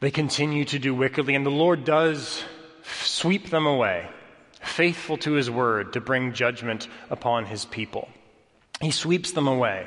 They 0.00 0.10
continue 0.10 0.64
to 0.66 0.78
do 0.78 0.94
wickedly, 0.94 1.34
and 1.34 1.44
the 1.44 1.50
Lord 1.50 1.84
does 1.84 2.42
sweep 3.04 3.50
them 3.50 3.66
away, 3.66 4.08
faithful 4.60 5.18
to 5.18 5.32
his 5.32 5.50
word 5.50 5.92
to 5.92 6.00
bring 6.00 6.32
judgment 6.32 6.88
upon 7.10 7.44
his 7.44 7.64
people. 7.66 8.08
He 8.80 8.90
sweeps 8.90 9.32
them 9.32 9.46
away. 9.46 9.86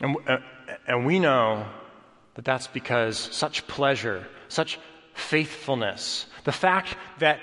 And, 0.00 0.16
uh, 0.28 0.38
and 0.86 1.04
we 1.04 1.18
know 1.18 1.66
that 2.34 2.44
that's 2.44 2.68
because 2.68 3.18
such 3.18 3.66
pleasure, 3.66 4.26
such 4.46 4.78
faithfulness, 5.14 6.26
The 6.48 6.52
fact 6.52 6.96
that 7.18 7.40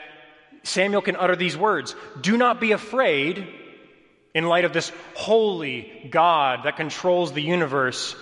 Samuel 0.63 1.04
can 1.04 1.15
utter 1.15 1.36
these 1.36 1.56
words 1.56 1.96
do 2.20 2.38
not 2.38 2.60
be 2.60 2.72
afraid 2.72 3.48
in 4.34 4.48
light 4.48 4.65
of 4.65 4.74
this 4.74 4.91
holy 5.13 6.10
God 6.10 6.62
that 6.63 6.76
controls 6.76 7.32
the 7.32 7.44
universe. 7.44 8.15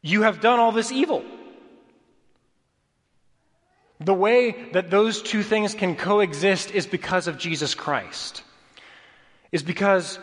You 0.00 0.22
have 0.22 0.40
done 0.40 0.58
all 0.58 0.72
this 0.72 0.90
evil. 0.90 1.24
The 4.00 4.12
way 4.12 4.70
that 4.72 4.90
those 4.90 5.22
two 5.22 5.44
things 5.44 5.72
can 5.72 5.94
coexist 5.94 6.72
is 6.72 6.88
because 6.88 7.28
of 7.28 7.38
Jesus 7.38 7.76
Christ. 7.76 8.42
Is 9.52 9.62
because 9.62 10.18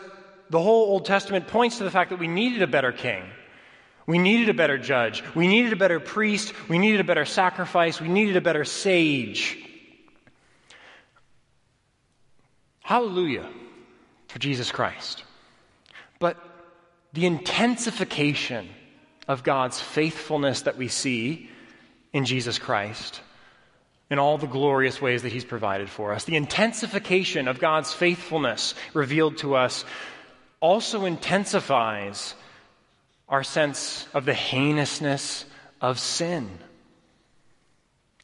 the 0.50 0.60
whole 0.60 0.90
Old 0.90 1.06
Testament 1.06 1.48
points 1.48 1.78
to 1.78 1.84
the 1.84 1.90
fact 1.90 2.10
that 2.10 2.18
we 2.18 2.28
needed 2.28 2.60
a 2.60 2.66
better 2.66 2.92
king. 2.92 3.22
We 4.10 4.18
needed 4.18 4.48
a 4.48 4.54
better 4.54 4.76
judge. 4.76 5.22
We 5.36 5.46
needed 5.46 5.72
a 5.72 5.76
better 5.76 6.00
priest. 6.00 6.52
We 6.68 6.78
needed 6.78 6.98
a 6.98 7.04
better 7.04 7.24
sacrifice. 7.24 8.00
We 8.00 8.08
needed 8.08 8.36
a 8.36 8.40
better 8.40 8.64
sage. 8.64 9.56
Hallelujah 12.80 13.48
for 14.26 14.40
Jesus 14.40 14.72
Christ. 14.72 15.22
But 16.18 16.36
the 17.12 17.24
intensification 17.24 18.68
of 19.28 19.44
God's 19.44 19.78
faithfulness 19.78 20.62
that 20.62 20.76
we 20.76 20.88
see 20.88 21.48
in 22.12 22.24
Jesus 22.24 22.58
Christ 22.58 23.20
in 24.10 24.18
all 24.18 24.38
the 24.38 24.48
glorious 24.48 25.00
ways 25.00 25.22
that 25.22 25.30
He's 25.30 25.44
provided 25.44 25.88
for 25.88 26.12
us. 26.12 26.24
The 26.24 26.34
intensification 26.34 27.46
of 27.46 27.60
God's 27.60 27.92
faithfulness 27.92 28.74
revealed 28.92 29.38
to 29.38 29.54
us 29.54 29.84
also 30.60 31.04
intensifies 31.04 32.34
our 33.30 33.44
sense 33.44 34.06
of 34.12 34.26
the 34.26 34.34
heinousness 34.34 35.44
of 35.80 35.98
sin. 35.98 36.50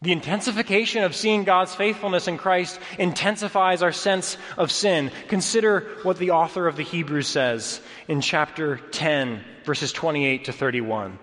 The 0.03 0.12
intensification 0.12 1.05
of 1.05 1.16
seeing 1.16 1.45
God's 1.45 1.75
faithfulness 1.75 2.29
in 2.29 2.37
Christ 2.37 2.79
intensifies 2.99 3.83
our 3.83 3.92
sense 3.92 4.37
of 4.59 4.71
sin. 4.71 5.11
Consider 5.29 5.88
what 6.03 6.19
the 6.19 6.33
author 6.33 6.66
of 6.66 6.77
the 6.77 6.83
Hebrews 6.83 7.29
says 7.29 7.81
in 8.07 8.21
chapter 8.21 8.77
10, 8.77 9.42
verses 9.64 9.92
28 9.92 10.45
to 10.45 10.53
31. 10.53 11.19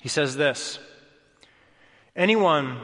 He 0.00 0.08
says 0.08 0.34
this 0.34 0.80
Anyone 2.16 2.78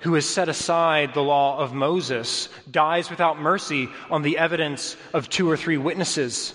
who 0.00 0.14
has 0.14 0.28
set 0.28 0.48
aside 0.48 1.14
the 1.14 1.22
law 1.22 1.58
of 1.58 1.72
Moses 1.72 2.48
dies 2.68 3.08
without 3.08 3.40
mercy 3.40 3.88
on 4.10 4.22
the 4.22 4.38
evidence 4.38 4.96
of 5.12 5.28
two 5.28 5.48
or 5.48 5.56
three 5.56 5.76
witnesses. 5.76 6.54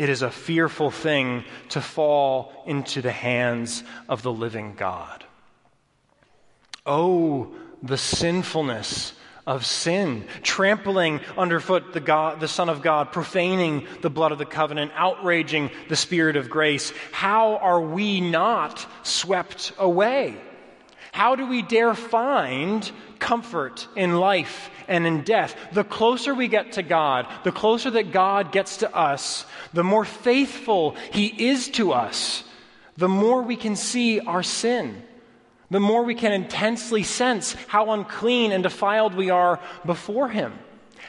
It 0.00 0.08
is 0.08 0.22
a 0.22 0.30
fearful 0.30 0.90
thing 0.90 1.44
to 1.68 1.82
fall 1.82 2.54
into 2.64 3.02
the 3.02 3.12
hands 3.12 3.84
of 4.08 4.22
the 4.22 4.32
living 4.32 4.72
God. 4.74 5.24
Oh, 6.86 7.52
the 7.82 7.98
sinfulness 7.98 9.12
of 9.46 9.66
sin, 9.66 10.24
trampling 10.42 11.20
underfoot 11.36 11.92
the, 11.92 12.00
God, 12.00 12.40
the 12.40 12.48
Son 12.48 12.70
of 12.70 12.80
God, 12.80 13.12
profaning 13.12 13.86
the 14.00 14.08
blood 14.08 14.32
of 14.32 14.38
the 14.38 14.46
covenant, 14.46 14.90
outraging 14.94 15.70
the 15.90 15.96
Spirit 15.96 16.36
of 16.36 16.48
grace. 16.48 16.94
How 17.12 17.56
are 17.56 17.82
we 17.82 18.22
not 18.22 18.86
swept 19.02 19.74
away? 19.78 20.34
How 21.12 21.36
do 21.36 21.46
we 21.46 21.60
dare 21.60 21.92
find 21.94 22.90
comfort 23.20 23.86
in 23.94 24.16
life 24.16 24.70
and 24.88 25.06
in 25.06 25.22
death? 25.22 25.54
The 25.72 25.84
closer 25.84 26.34
we 26.34 26.48
get 26.48 26.72
to 26.72 26.82
God, 26.82 27.28
the 27.44 27.52
closer 27.52 27.90
that 27.90 28.10
God 28.10 28.50
gets 28.50 28.78
to 28.78 28.94
us, 28.94 29.46
the 29.72 29.84
more 29.84 30.04
faithful 30.04 30.96
He 31.12 31.48
is 31.50 31.68
to 31.70 31.92
us, 31.92 32.42
the 32.96 33.08
more 33.08 33.42
we 33.42 33.56
can 33.56 33.76
see 33.76 34.18
our 34.18 34.42
sin, 34.42 35.02
the 35.70 35.80
more 35.80 36.02
we 36.02 36.16
can 36.16 36.32
intensely 36.32 37.04
sense 37.04 37.52
how 37.68 37.92
unclean 37.92 38.50
and 38.50 38.62
defiled 38.62 39.14
we 39.14 39.30
are 39.30 39.60
before 39.86 40.28
Him. 40.28 40.52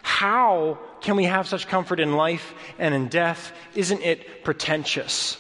How 0.04 0.80
can 1.02 1.16
we 1.16 1.26
have 1.26 1.48
such 1.48 1.68
comfort 1.68 2.00
in 2.00 2.14
life 2.14 2.54
and 2.78 2.94
in 2.94 3.08
death? 3.08 3.52
Isn't 3.76 4.02
it 4.02 4.44
pretentious? 4.44 5.38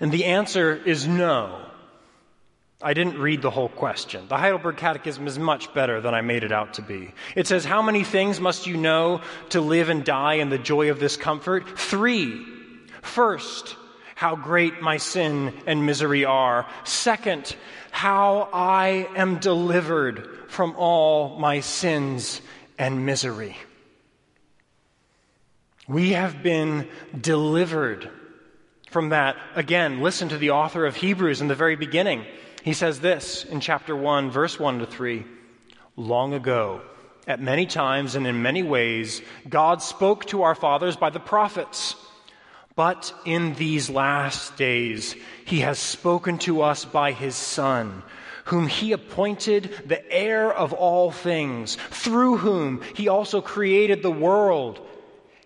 And 0.00 0.12
the 0.12 0.26
answer 0.26 0.74
is 0.74 1.06
no. 1.06 1.67
I 2.80 2.94
didn't 2.94 3.18
read 3.18 3.42
the 3.42 3.50
whole 3.50 3.68
question. 3.68 4.28
The 4.28 4.36
Heidelberg 4.36 4.76
Catechism 4.76 5.26
is 5.26 5.36
much 5.36 5.74
better 5.74 6.00
than 6.00 6.14
I 6.14 6.20
made 6.20 6.44
it 6.44 6.52
out 6.52 6.74
to 6.74 6.82
be. 6.82 7.12
It 7.34 7.48
says, 7.48 7.64
How 7.64 7.82
many 7.82 8.04
things 8.04 8.40
must 8.40 8.68
you 8.68 8.76
know 8.76 9.20
to 9.48 9.60
live 9.60 9.88
and 9.88 10.04
die 10.04 10.34
in 10.34 10.48
the 10.48 10.58
joy 10.58 10.90
of 10.90 11.00
this 11.00 11.16
comfort? 11.16 11.76
Three. 11.76 12.46
First, 13.02 13.76
how 14.14 14.36
great 14.36 14.80
my 14.80 14.98
sin 14.98 15.54
and 15.66 15.86
misery 15.86 16.24
are. 16.24 16.66
Second, 16.84 17.56
how 17.90 18.48
I 18.52 19.08
am 19.16 19.38
delivered 19.40 20.28
from 20.48 20.76
all 20.76 21.36
my 21.36 21.60
sins 21.60 22.40
and 22.78 23.04
misery. 23.04 23.56
We 25.88 26.10
have 26.10 26.44
been 26.44 26.86
delivered 27.20 28.08
from 28.90 29.08
that. 29.08 29.36
Again, 29.56 30.00
listen 30.00 30.28
to 30.28 30.38
the 30.38 30.50
author 30.50 30.86
of 30.86 30.94
Hebrews 30.94 31.40
in 31.40 31.48
the 31.48 31.56
very 31.56 31.74
beginning. 31.74 32.24
He 32.62 32.72
says 32.72 33.00
this 33.00 33.44
in 33.44 33.60
chapter 33.60 33.94
1, 33.94 34.30
verse 34.30 34.58
1 34.58 34.80
to 34.80 34.86
3 34.86 35.24
Long 35.96 36.34
ago, 36.34 36.80
at 37.26 37.40
many 37.40 37.66
times 37.66 38.14
and 38.14 38.26
in 38.26 38.42
many 38.42 38.62
ways, 38.62 39.20
God 39.48 39.82
spoke 39.82 40.24
to 40.26 40.42
our 40.42 40.54
fathers 40.54 40.96
by 40.96 41.10
the 41.10 41.20
prophets. 41.20 41.94
But 42.74 43.12
in 43.24 43.54
these 43.54 43.90
last 43.90 44.56
days, 44.56 45.16
he 45.44 45.60
has 45.60 45.80
spoken 45.80 46.38
to 46.38 46.62
us 46.62 46.84
by 46.84 47.10
his 47.10 47.34
Son, 47.34 48.04
whom 48.44 48.68
he 48.68 48.92
appointed 48.92 49.82
the 49.86 50.10
heir 50.12 50.52
of 50.52 50.72
all 50.72 51.10
things, 51.10 51.76
through 51.90 52.36
whom 52.36 52.82
he 52.94 53.08
also 53.08 53.40
created 53.40 54.02
the 54.02 54.12
world. 54.12 54.80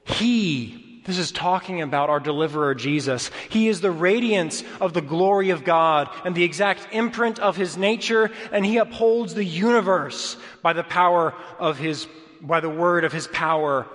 He 0.04 0.81
this 1.04 1.18
is 1.18 1.32
talking 1.32 1.82
about 1.82 2.10
our 2.10 2.20
deliverer, 2.20 2.74
Jesus. 2.74 3.30
He 3.50 3.68
is 3.68 3.80
the 3.80 3.90
radiance 3.90 4.62
of 4.80 4.92
the 4.92 5.00
glory 5.00 5.50
of 5.50 5.64
God 5.64 6.08
and 6.24 6.34
the 6.34 6.44
exact 6.44 6.88
imprint 6.92 7.40
of 7.40 7.56
his 7.56 7.76
nature, 7.76 8.30
and 8.52 8.64
he 8.64 8.76
upholds 8.76 9.34
the 9.34 9.44
universe 9.44 10.36
by 10.62 10.72
the 10.72 10.84
power 10.84 11.34
of 11.58 11.78
his, 11.78 12.06
by 12.40 12.60
the 12.60 12.70
word 12.70 13.04
of 13.04 13.12
his 13.12 13.26
power. 13.26 13.86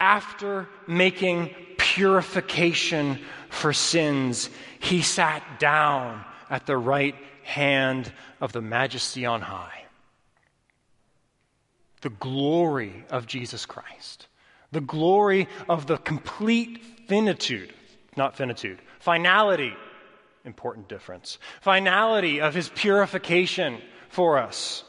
After 0.00 0.68
making 0.86 1.50
purification 1.76 3.18
for 3.50 3.74
sins, 3.74 4.48
he 4.80 5.02
sat 5.02 5.60
down 5.60 6.24
at 6.48 6.64
the 6.64 6.78
right 6.78 7.14
hand 7.42 8.10
of 8.40 8.52
the 8.52 8.62
majesty 8.62 9.26
on 9.26 9.42
high. 9.42 9.84
The 12.00 12.10
glory 12.10 13.04
of 13.10 13.26
Jesus 13.26 13.66
Christ 13.66 14.28
the 14.72 14.80
glory 14.80 15.48
of 15.68 15.86
the 15.86 15.98
complete 15.98 16.82
finitude, 17.06 17.72
not 18.16 18.36
finitude, 18.36 18.80
finality, 18.98 19.74
important 20.44 20.88
difference, 20.88 21.38
finality 21.60 22.40
of 22.40 22.54
his 22.54 22.70
purification 22.70 23.80
for 24.08 24.38
us. 24.38 24.82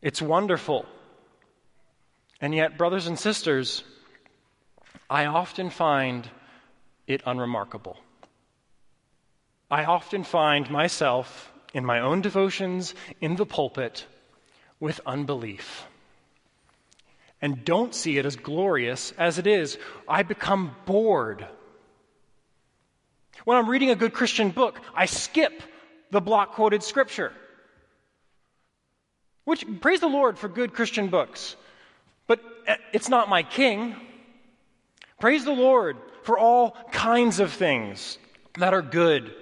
It's 0.00 0.22
wonderful. 0.22 0.86
And 2.40 2.54
yet, 2.54 2.78
brothers 2.78 3.06
and 3.06 3.18
sisters, 3.18 3.84
I 5.10 5.26
often 5.26 5.68
find 5.68 6.28
it 7.06 7.22
unremarkable. 7.26 7.98
I 9.70 9.84
often 9.84 10.24
find 10.24 10.70
myself 10.70 11.52
in 11.74 11.84
my 11.84 12.00
own 12.00 12.22
devotions 12.22 12.94
in 13.20 13.36
the 13.36 13.46
pulpit 13.46 14.06
with 14.80 15.00
unbelief 15.04 15.86
and 17.42 17.64
don't 17.64 17.94
see 17.94 18.18
it 18.18 18.26
as 18.26 18.36
glorious 18.36 19.12
as 19.18 19.38
it 19.38 19.46
is. 19.46 19.78
I 20.08 20.22
become 20.22 20.74
bored. 20.84 21.46
When 23.44 23.56
I'm 23.56 23.68
reading 23.68 23.90
a 23.90 23.96
good 23.96 24.12
Christian 24.12 24.50
book, 24.50 24.80
I 24.94 25.06
skip 25.06 25.62
the 26.10 26.20
block 26.20 26.52
quoted 26.52 26.82
scripture. 26.82 27.32
Which, 29.44 29.64
praise 29.80 30.00
the 30.00 30.08
Lord 30.08 30.38
for 30.38 30.48
good 30.48 30.74
Christian 30.74 31.08
books, 31.08 31.56
but 32.26 32.40
eh, 32.66 32.76
it's 32.92 33.08
not 33.08 33.28
my 33.28 33.42
king. 33.42 33.96
Praise 35.18 35.44
the 35.44 35.52
Lord 35.52 35.96
for 36.22 36.38
all 36.38 36.76
kinds 36.92 37.40
of 37.40 37.52
things 37.52 38.18
that 38.58 38.74
are 38.74 38.82
good 38.82 39.34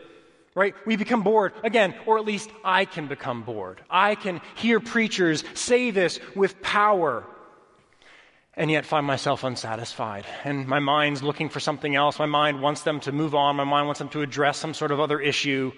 right? 0.55 0.75
We 0.85 0.97
become 0.97 1.23
bored 1.23 1.53
again, 1.63 1.95
or 2.05 2.19
at 2.19 2.25
least 2.25 2.51
I 2.65 2.85
can 2.85 3.07
become 3.07 3.43
bored. 3.43 3.81
I 3.89 4.17
can 4.17 4.41
hear 4.57 4.81
preachers 4.81 5.45
say 5.55 5.93
this 5.93 6.19
with 6.35 6.61
power 6.61 7.25
and 8.59 8.73
yet 8.73 8.85
find 8.85 9.07
myself 9.07 9.45
unsatisfied. 9.45 10.27
And 10.43 10.67
my 10.67 10.81
mind's 10.81 11.23
looking 11.23 11.49
for 11.49 11.61
something 11.61 11.95
else. 11.95 12.19
My 12.19 12.27
mind 12.27 12.61
wants 12.61 12.83
them 12.83 12.99
to 13.01 13.13
move 13.13 13.33
on. 13.37 13.55
My 13.55 13.63
mind 13.63 13.87
wants 13.87 14.01
them 14.01 14.09
to 14.11 14.21
address 14.21 14.59
some 14.59 14.75
sort 14.75 14.91
of 14.91 14.99
other 14.99 15.21
issue. 15.21 15.71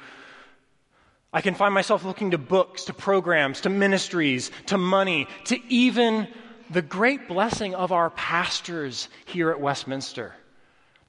I 1.30 1.42
can 1.42 1.54
find 1.54 1.74
myself 1.74 2.04
looking 2.04 2.30
to 2.30 2.38
books, 2.38 2.84
to 2.86 2.94
programs, 2.94 3.60
to 3.60 3.68
ministries, 3.68 4.50
to 4.66 4.78
money, 4.78 5.28
to 5.44 5.58
even 5.68 6.26
the 6.70 6.80
great 6.80 7.28
blessing 7.28 7.74
of 7.74 7.92
our 7.92 8.08
pastors 8.08 9.10
here 9.26 9.50
at 9.50 9.60
Westminster. 9.60 10.34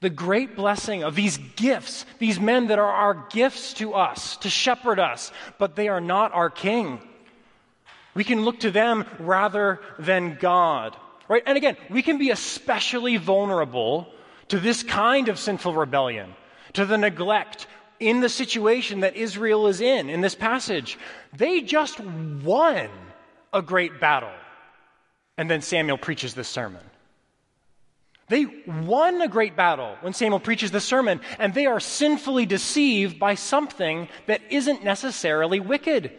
The 0.00 0.10
great 0.10 0.56
blessing 0.56 1.04
of 1.04 1.14
these 1.14 1.38
gifts, 1.56 2.04
these 2.18 2.38
men 2.38 2.66
that 2.66 2.80
are 2.80 2.92
our 2.92 3.26
gifts 3.30 3.72
to 3.74 3.94
us, 3.94 4.36
to 4.38 4.50
shepherd 4.50 5.00
us, 5.00 5.32
but 5.58 5.74
they 5.74 5.88
are 5.88 6.02
not 6.02 6.34
our 6.34 6.50
king. 6.50 7.00
We 8.12 8.24
can 8.24 8.44
look 8.44 8.60
to 8.60 8.70
them 8.70 9.06
rather 9.18 9.80
than 9.98 10.36
God. 10.38 10.94
Right? 11.28 11.42
And 11.46 11.56
again, 11.56 11.76
we 11.88 12.02
can 12.02 12.18
be 12.18 12.30
especially 12.30 13.16
vulnerable 13.16 14.08
to 14.48 14.58
this 14.58 14.82
kind 14.82 15.28
of 15.28 15.38
sinful 15.38 15.74
rebellion, 15.74 16.34
to 16.74 16.84
the 16.84 16.98
neglect 16.98 17.66
in 18.00 18.20
the 18.20 18.28
situation 18.28 19.00
that 19.00 19.16
Israel 19.16 19.68
is 19.68 19.80
in 19.80 20.10
in 20.10 20.20
this 20.20 20.34
passage. 20.34 20.98
They 21.32 21.60
just 21.60 22.00
won 22.00 22.88
a 23.52 23.62
great 23.62 24.00
battle. 24.00 24.32
And 25.38 25.50
then 25.50 25.62
Samuel 25.62 25.98
preaches 25.98 26.34
this 26.34 26.48
sermon. 26.48 26.82
They 28.28 28.46
won 28.66 29.20
a 29.20 29.28
great 29.28 29.56
battle 29.56 29.96
when 30.00 30.14
Samuel 30.14 30.40
preaches 30.40 30.70
this 30.70 30.84
sermon, 30.84 31.20
and 31.38 31.52
they 31.52 31.66
are 31.66 31.80
sinfully 31.80 32.46
deceived 32.46 33.18
by 33.18 33.34
something 33.34 34.08
that 34.26 34.40
isn't 34.50 34.84
necessarily 34.84 35.60
wicked. 35.60 36.12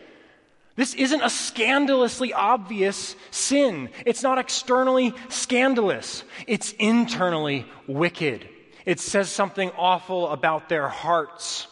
This 0.76 0.96
isn't 0.96 1.22
a 1.22 1.30
scandalously 1.30 2.34
obvious 2.34 3.16
sin. 3.30 3.90
It's 4.06 4.24
not 4.24 4.40
externally 4.40 5.14
scandalous. 5.30 6.24
It's 6.48 6.72
internally 6.74 7.66
wicked. 7.88 8.50
It 8.86 9.00
says 9.00 9.30
something 9.30 9.72
awful 9.78 10.30
about 10.30 10.70
their 10.70 10.88
hearts. 10.88 11.68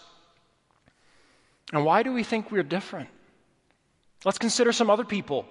And 1.74 1.84
why 1.84 2.04
do 2.04 2.14
we 2.14 2.24
think 2.24 2.52
we're 2.52 2.64
different? 2.64 3.10
Let's 4.24 4.38
consider 4.38 4.72
some 4.72 4.90
other 4.90 5.06
people 5.06 5.48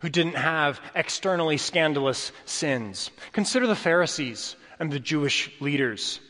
who 0.00 0.08
didn't 0.08 0.36
have 0.36 0.80
externally 0.94 1.56
scandalous 1.56 2.30
sins. 2.44 3.10
Consider 3.32 3.66
the 3.66 3.74
Pharisees 3.74 4.54
and 4.78 4.92
the 4.92 5.00
Jewish 5.00 5.50
leaders 5.60 6.20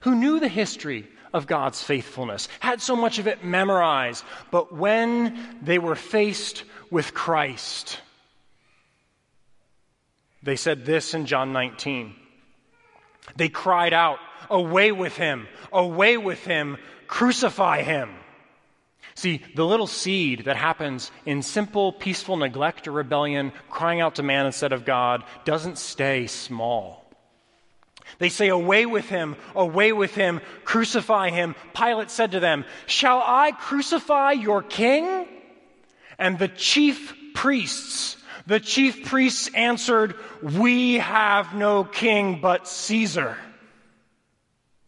who 0.00 0.14
knew 0.14 0.40
the 0.40 0.48
history 0.48 1.08
of 1.32 1.46
God's 1.46 1.82
faithfulness, 1.82 2.48
had 2.60 2.80
so 2.80 2.96
much 2.96 3.18
of 3.18 3.26
it 3.26 3.44
memorized, 3.44 4.24
but 4.50 4.74
when 4.74 5.58
they 5.62 5.78
were 5.78 5.96
faced 5.96 6.64
with 6.90 7.14
Christ, 7.14 8.00
they 10.42 10.56
said 10.56 10.84
this 10.84 11.14
in 11.14 11.26
John 11.26 11.52
19. 11.52 12.14
They 13.36 13.48
cried 13.48 13.92
out, 13.92 14.18
Away 14.48 14.90
with 14.90 15.16
him! 15.16 15.46
Away 15.72 16.16
with 16.16 16.44
him! 16.44 16.78
Crucify 17.06 17.82
him! 17.82 18.10
See, 19.14 19.42
the 19.54 19.66
little 19.66 19.86
seed 19.86 20.44
that 20.46 20.56
happens 20.56 21.10
in 21.26 21.42
simple, 21.42 21.92
peaceful 21.92 22.36
neglect 22.36 22.88
or 22.88 22.92
rebellion, 22.92 23.52
crying 23.68 24.00
out 24.00 24.14
to 24.14 24.22
man 24.22 24.46
instead 24.46 24.72
of 24.72 24.84
God, 24.84 25.24
doesn't 25.44 25.78
stay 25.78 26.26
small. 26.26 27.09
They 28.18 28.28
say, 28.28 28.48
Away 28.48 28.86
with 28.86 29.08
him, 29.08 29.36
away 29.54 29.92
with 29.92 30.14
him, 30.14 30.40
crucify 30.64 31.30
him. 31.30 31.54
Pilate 31.74 32.10
said 32.10 32.32
to 32.32 32.40
them, 32.40 32.64
Shall 32.86 33.22
I 33.24 33.52
crucify 33.52 34.32
your 34.32 34.62
king? 34.62 35.26
And 36.18 36.38
the 36.38 36.48
chief 36.48 37.14
priests, 37.34 38.16
the 38.46 38.60
chief 38.60 39.06
priests 39.06 39.50
answered, 39.54 40.14
We 40.42 40.94
have 40.94 41.54
no 41.54 41.84
king 41.84 42.40
but 42.40 42.68
Caesar. 42.68 43.36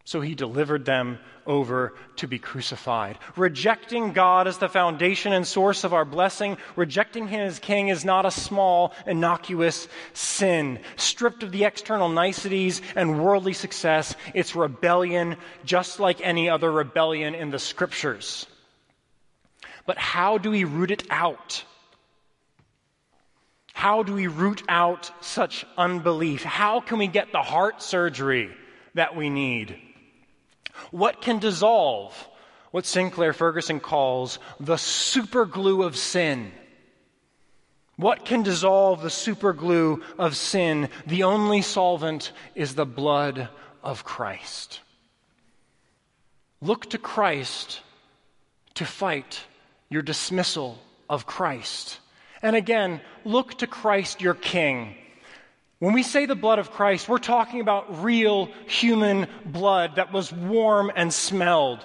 So 0.05 0.21
he 0.21 0.35
delivered 0.35 0.85
them 0.85 1.19
over 1.47 1.95
to 2.17 2.27
be 2.27 2.39
crucified. 2.39 3.19
Rejecting 3.37 4.13
God 4.13 4.47
as 4.47 4.59
the 4.59 4.69
foundation 4.69 5.33
and 5.33 5.47
source 5.47 5.85
of 5.85 5.95
our 5.95 6.05
blessing, 6.05 6.57
rejecting 6.77 7.29
Him 7.29 7.41
as 7.41 7.59
King 7.59 7.89
is 7.89 8.05
not 8.05 8.27
a 8.27 8.31
small, 8.31 8.95
innocuous 9.07 9.89
sin. 10.13 10.79
Stripped 10.97 11.43
of 11.43 11.53
the 11.53 11.65
external 11.65 12.09
niceties 12.09 12.83
and 12.97 13.23
worldly 13.23 13.53
success, 13.53 14.15
it's 14.35 14.57
rebellion 14.57 15.37
just 15.65 16.01
like 16.01 16.21
any 16.23 16.49
other 16.49 16.71
rebellion 16.71 17.35
in 17.35 17.51
the 17.51 17.59
Scriptures. 17.59 18.47
But 19.87 19.99
how 19.99 20.39
do 20.39 20.51
we 20.51 20.65
root 20.65 20.91
it 20.91 21.05
out? 21.11 21.65
How 23.73 24.03
do 24.03 24.15
we 24.15 24.27
root 24.27 24.63
out 24.69 25.11
such 25.25 25.65
unbelief? 25.77 26.45
How 26.45 26.81
can 26.81 26.99
we 26.99 27.09
get 27.09 27.33
the 27.33 27.43
heart 27.43 27.83
surgery 27.83 28.51
that 28.95 29.17
we 29.17 29.31
need? 29.31 29.77
What 30.91 31.21
can 31.21 31.39
dissolve 31.39 32.29
what 32.71 32.87
Sinclair 32.87 33.33
Ferguson 33.33 33.81
calls 33.81 34.39
the 34.59 34.77
superglue 34.77 35.85
of 35.85 35.97
sin? 35.97 36.53
What 37.97 38.25
can 38.25 38.43
dissolve 38.43 39.03
the 39.03 39.11
superglue 39.11 40.03
of 40.19 40.37
sin? 40.37 40.89
The 41.07 41.25
only 41.25 41.63
solvent 41.63 42.33
is 42.55 42.75
the 42.75 42.87
blood 42.87 43.49
of 43.83 44.05
Christ. 44.05 44.81
Look 46.61 46.91
to 46.91 46.99
Christ 46.99 47.83
to 48.75 48.87
fight 48.87 49.45
your 49.91 50.03
dismissal 50.03 50.79
of 51.11 51.27
Christ. 51.27 51.99
And 52.41 52.57
again, 52.57 53.01
look 53.25 53.59
to 53.59 53.67
Christ 53.67 54.23
your 54.23 54.35
King 54.35 54.97
when 55.83 55.95
we 55.95 56.05
say 56.05 56.27
the 56.27 56.37
blood 56.37 56.61
of 56.61 56.71
Christ, 56.71 57.09
we're 57.09 57.19
talking 57.19 57.61
about 57.61 58.05
real 58.05 58.49
human 58.69 59.27
blood 59.45 59.97
that 59.97 60.13
was 60.13 60.33
warm 60.33 60.93
and 60.95 61.13
smelled. 61.13 61.85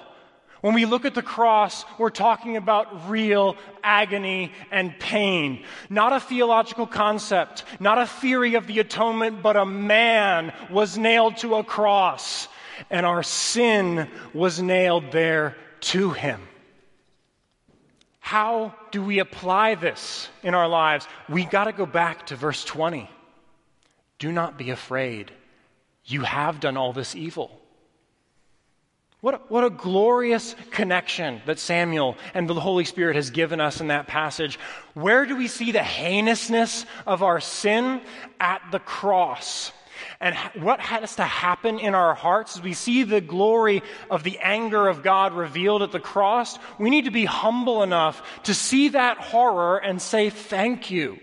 When 0.61 0.75
we 0.75 0.85
look 0.85 1.05
at 1.05 1.15
the 1.15 1.23
cross, 1.23 1.83
we're 1.97 2.11
talking 2.11 2.57
about 2.57 3.09
real 3.09 3.55
agony 3.83 4.51
and 4.69 4.93
pain. 4.99 5.65
Not 5.89 6.13
a 6.13 6.19
theological 6.19 6.85
concept, 6.85 7.63
not 7.79 7.97
a 7.97 8.05
theory 8.05 8.53
of 8.53 8.67
the 8.67 8.77
atonement, 8.77 9.41
but 9.41 9.57
a 9.57 9.65
man 9.65 10.53
was 10.69 10.95
nailed 10.95 11.37
to 11.37 11.55
a 11.55 11.63
cross, 11.63 12.47
and 12.91 13.03
our 13.03 13.23
sin 13.23 14.07
was 14.31 14.61
nailed 14.61 15.11
there 15.11 15.57
to 15.79 16.11
him. 16.11 16.39
How 18.19 18.75
do 18.91 19.01
we 19.01 19.17
apply 19.17 19.73
this 19.73 20.29
in 20.43 20.53
our 20.53 20.67
lives? 20.67 21.07
We 21.27 21.45
got 21.45 21.63
to 21.63 21.71
go 21.71 21.87
back 21.87 22.27
to 22.27 22.35
verse 22.35 22.63
20. 22.63 23.09
Do 24.19 24.31
not 24.31 24.57
be 24.57 24.69
afraid. 24.69 25.31
You 26.05 26.21
have 26.21 26.59
done 26.59 26.77
all 26.77 26.93
this 26.93 27.15
evil. 27.15 27.61
What 29.19 29.33
a, 29.33 29.37
what 29.49 29.63
a 29.63 29.69
glorious 29.69 30.55
connection 30.71 31.41
that 31.47 31.59
Samuel 31.59 32.17
and 32.33 32.47
the 32.47 32.53
Holy 32.53 32.85
Spirit 32.85 33.15
has 33.15 33.31
given 33.31 33.59
us 33.59 33.81
in 33.81 33.87
that 33.87 34.07
passage. 34.07 34.59
Where 34.93 35.25
do 35.25 35.35
we 35.35 35.47
see 35.47 35.71
the 35.71 35.83
heinousness 35.83 36.85
of 37.05 37.23
our 37.23 37.39
sin? 37.39 38.01
At 38.39 38.61
the 38.71 38.79
cross. 38.79 39.71
And 40.19 40.35
what 40.63 40.79
has 40.79 41.15
to 41.15 41.23
happen 41.23 41.79
in 41.79 41.95
our 41.95 42.13
hearts 42.13 42.57
as 42.57 42.63
we 42.63 42.73
see 42.73 43.03
the 43.03 43.21
glory 43.21 43.81
of 44.09 44.23
the 44.23 44.37
anger 44.39 44.87
of 44.87 45.03
God 45.03 45.33
revealed 45.33 45.81
at 45.81 45.91
the 45.91 45.99
cross? 45.99 46.57
We 46.79 46.91
need 46.91 47.05
to 47.05 47.11
be 47.11 47.25
humble 47.25 47.81
enough 47.81 48.21
to 48.43 48.53
see 48.53 48.89
that 48.89 49.17
horror 49.17 49.77
and 49.77 50.01
say, 50.01 50.29
Thank 50.29 50.91
you. 50.91 51.19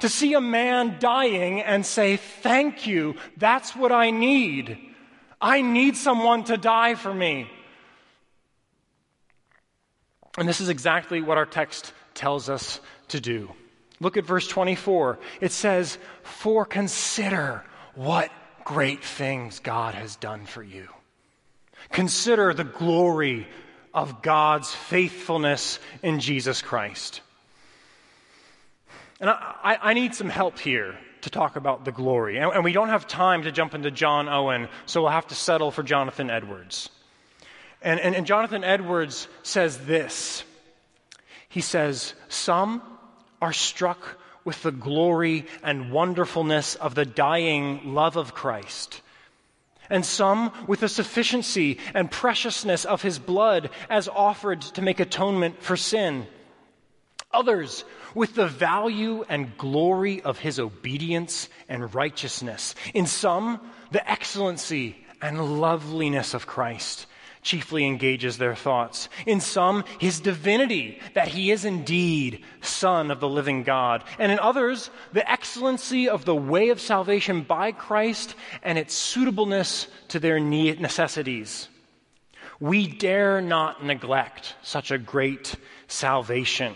To 0.00 0.08
see 0.08 0.34
a 0.34 0.40
man 0.40 0.96
dying 0.98 1.62
and 1.62 1.84
say, 1.84 2.16
Thank 2.16 2.86
you, 2.86 3.16
that's 3.36 3.74
what 3.74 3.92
I 3.92 4.10
need. 4.10 4.78
I 5.40 5.62
need 5.62 5.96
someone 5.96 6.44
to 6.44 6.56
die 6.56 6.94
for 6.94 7.12
me. 7.12 7.50
And 10.38 10.48
this 10.48 10.60
is 10.60 10.68
exactly 10.68 11.20
what 11.22 11.38
our 11.38 11.46
text 11.46 11.92
tells 12.14 12.48
us 12.48 12.80
to 13.08 13.20
do. 13.20 13.50
Look 14.00 14.16
at 14.16 14.26
verse 14.26 14.46
24. 14.48 15.18
It 15.40 15.52
says, 15.52 15.98
For 16.22 16.66
consider 16.66 17.64
what 17.94 18.30
great 18.64 19.02
things 19.02 19.60
God 19.60 19.94
has 19.94 20.16
done 20.16 20.44
for 20.44 20.62
you. 20.62 20.88
Consider 21.90 22.52
the 22.52 22.64
glory 22.64 23.46
of 23.94 24.20
God's 24.20 24.74
faithfulness 24.74 25.78
in 26.02 26.20
Jesus 26.20 26.60
Christ. 26.60 27.22
And 29.20 29.30
I, 29.30 29.78
I, 29.80 29.94
need 29.94 30.14
some 30.14 30.28
help 30.28 30.58
here 30.58 30.96
to 31.22 31.30
talk 31.30 31.56
about 31.56 31.84
the 31.84 31.92
glory. 31.92 32.38
And, 32.38 32.52
and 32.52 32.64
we 32.64 32.72
don't 32.72 32.90
have 32.90 33.06
time 33.06 33.42
to 33.42 33.52
jump 33.52 33.74
into 33.74 33.90
John 33.90 34.28
Owen, 34.28 34.68
so 34.84 35.02
we'll 35.02 35.10
have 35.10 35.28
to 35.28 35.34
settle 35.34 35.70
for 35.70 35.82
Jonathan 35.82 36.30
Edwards. 36.30 36.90
And, 37.80 37.98
and, 37.98 38.14
and 38.14 38.26
Jonathan 38.26 38.62
Edwards 38.62 39.28
says 39.42 39.78
this 39.86 40.44
He 41.48 41.62
says, 41.62 42.14
Some 42.28 42.82
are 43.40 43.52
struck 43.54 44.20
with 44.44 44.62
the 44.62 44.72
glory 44.72 45.46
and 45.62 45.90
wonderfulness 45.90 46.74
of 46.74 46.94
the 46.94 47.06
dying 47.06 47.94
love 47.94 48.16
of 48.16 48.34
Christ 48.34 49.00
and 49.90 50.04
some 50.04 50.52
with 50.66 50.80
the 50.80 50.88
sufficiency 50.88 51.78
and 51.94 52.10
preciousness 52.10 52.84
of 52.84 53.02
his 53.02 53.18
blood 53.18 53.70
as 53.88 54.08
offered 54.08 54.60
to 54.60 54.82
make 54.82 55.00
atonement 55.00 55.62
for 55.62 55.76
sin. 55.76 56.26
Others 57.36 57.84
with 58.14 58.34
the 58.34 58.48
value 58.48 59.22
and 59.28 59.56
glory 59.58 60.22
of 60.22 60.38
his 60.38 60.58
obedience 60.58 61.50
and 61.68 61.94
righteousness. 61.94 62.74
In 62.94 63.06
some, 63.06 63.60
the 63.90 64.10
excellency 64.10 64.96
and 65.20 65.60
loveliness 65.60 66.32
of 66.32 66.46
Christ 66.46 67.06
chiefly 67.42 67.84
engages 67.84 68.38
their 68.38 68.54
thoughts. 68.54 69.10
In 69.26 69.40
some, 69.40 69.84
his 70.00 70.18
divinity, 70.18 70.98
that 71.12 71.28
he 71.28 71.50
is 71.50 71.66
indeed 71.66 72.42
Son 72.62 73.10
of 73.10 73.20
the 73.20 73.28
living 73.28 73.62
God. 73.62 74.02
And 74.18 74.32
in 74.32 74.38
others, 74.38 74.90
the 75.12 75.30
excellency 75.30 76.08
of 76.08 76.24
the 76.24 76.34
way 76.34 76.70
of 76.70 76.80
salvation 76.80 77.42
by 77.42 77.72
Christ 77.72 78.34
and 78.62 78.78
its 78.78 78.94
suitableness 78.94 79.88
to 80.08 80.18
their 80.18 80.40
necessities. 80.40 81.68
We 82.58 82.86
dare 82.88 83.42
not 83.42 83.84
neglect 83.84 84.54
such 84.62 84.90
a 84.90 84.98
great 84.98 85.54
salvation. 85.86 86.74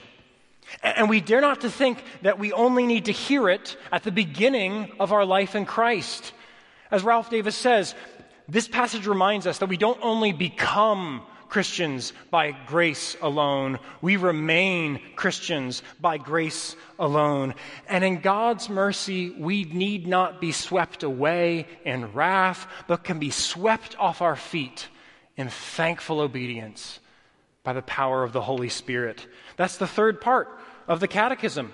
And 0.83 1.09
we 1.09 1.21
dare 1.21 1.41
not 1.41 1.63
to 1.63 1.71
think 1.71 2.03
that 2.23 2.39
we 2.39 2.53
only 2.53 2.87
need 2.87 3.07
to 3.07 3.13
hear 3.13 3.49
it 3.49 3.77
at 3.93 4.03
the 4.03 4.13
beginning 4.13 4.93
of 5.01 5.13
our 5.13 5.25
life 5.25 5.55
in 5.55 5.67
Christ. 5.67 6.33
As 6.91 7.03
Ralph 7.03 7.31
Davis 7.31 7.57
says, 7.57 7.95
this 8.49 8.69
passage 8.69 9.07
reminds 9.07 9.47
us 9.47 9.59
that 9.59 9.69
we 9.69 9.77
don't 9.77 9.99
only 10.03 10.33
become 10.33 11.23
Christians 11.49 12.13
by 12.31 12.53
grace 12.67 13.17
alone, 13.21 13.81
we 14.01 14.17
remain 14.17 15.01
Christians 15.17 15.83
by 16.01 16.17
grace 16.17 16.77
alone. 16.97 17.55
And 17.89 18.05
in 18.05 18.21
God's 18.21 18.69
mercy, 18.69 19.31
we 19.31 19.65
need 19.65 20.07
not 20.07 20.41
be 20.41 20.53
swept 20.53 21.03
away 21.03 21.67
in 21.85 22.13
wrath, 22.13 22.69
but 22.87 23.03
can 23.03 23.19
be 23.19 23.31
swept 23.31 23.99
off 23.99 24.23
our 24.23 24.37
feet 24.37 24.87
in 25.37 25.49
thankful 25.49 26.21
obedience 26.21 27.01
by 27.63 27.73
the 27.73 27.83
power 27.83 28.23
of 28.23 28.33
the 28.33 28.41
Holy 28.41 28.69
Spirit. 28.69 29.27
That's 29.57 29.77
the 29.77 29.87
third 29.87 30.21
part 30.21 30.49
of 30.89 31.01
the 31.01 31.09
catechism. 31.09 31.73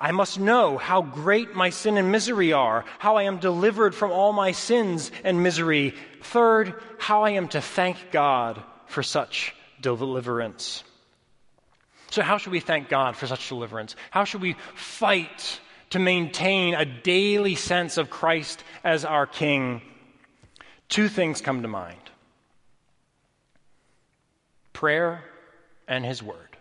I 0.00 0.12
must 0.12 0.38
know 0.38 0.78
how 0.78 1.02
great 1.02 1.54
my 1.56 1.70
sin 1.70 1.98
and 1.98 2.12
misery 2.12 2.52
are, 2.52 2.84
how 2.98 3.16
I 3.16 3.24
am 3.24 3.38
delivered 3.38 3.94
from 3.94 4.12
all 4.12 4.32
my 4.32 4.52
sins 4.52 5.10
and 5.24 5.42
misery. 5.42 5.94
Third, 6.22 6.74
how 6.98 7.24
I 7.24 7.30
am 7.30 7.48
to 7.48 7.60
thank 7.60 8.12
God 8.12 8.62
for 8.86 9.02
such 9.02 9.54
deliverance. 9.80 10.84
So, 12.10 12.22
how 12.22 12.38
should 12.38 12.52
we 12.52 12.60
thank 12.60 12.88
God 12.88 13.16
for 13.16 13.26
such 13.26 13.48
deliverance? 13.48 13.96
How 14.10 14.24
should 14.24 14.40
we 14.40 14.56
fight 14.74 15.60
to 15.90 15.98
maintain 15.98 16.74
a 16.74 16.84
daily 16.84 17.54
sense 17.54 17.98
of 17.98 18.08
Christ 18.08 18.62
as 18.84 19.04
our 19.04 19.26
King? 19.26 19.82
Two 20.88 21.08
things 21.08 21.40
come 21.40 21.62
to 21.62 21.68
mind 21.68 22.07
prayer 24.78 25.24
and 25.88 26.04
His 26.04 26.22
Word. 26.22 26.56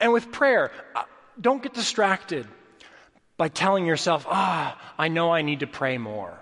And 0.00 0.12
with 0.12 0.30
prayer, 0.30 0.70
uh, 0.94 1.02
don't 1.40 1.60
get 1.60 1.74
distracted 1.74 2.46
by 3.36 3.48
telling 3.48 3.84
yourself, 3.84 4.24
ah, 4.28 4.78
I 4.96 5.08
know 5.08 5.32
I 5.32 5.42
need 5.42 5.60
to 5.60 5.66
pray 5.66 5.98
more. 5.98 6.38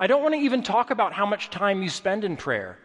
I 0.00 0.08
don't 0.08 0.22
want 0.22 0.34
to 0.34 0.40
even 0.40 0.64
talk 0.64 0.90
about 0.90 1.12
how 1.12 1.24
much 1.24 1.50
time 1.50 1.84
you 1.84 1.88
spend 1.88 2.24
in 2.24 2.36
prayer. 2.36 2.78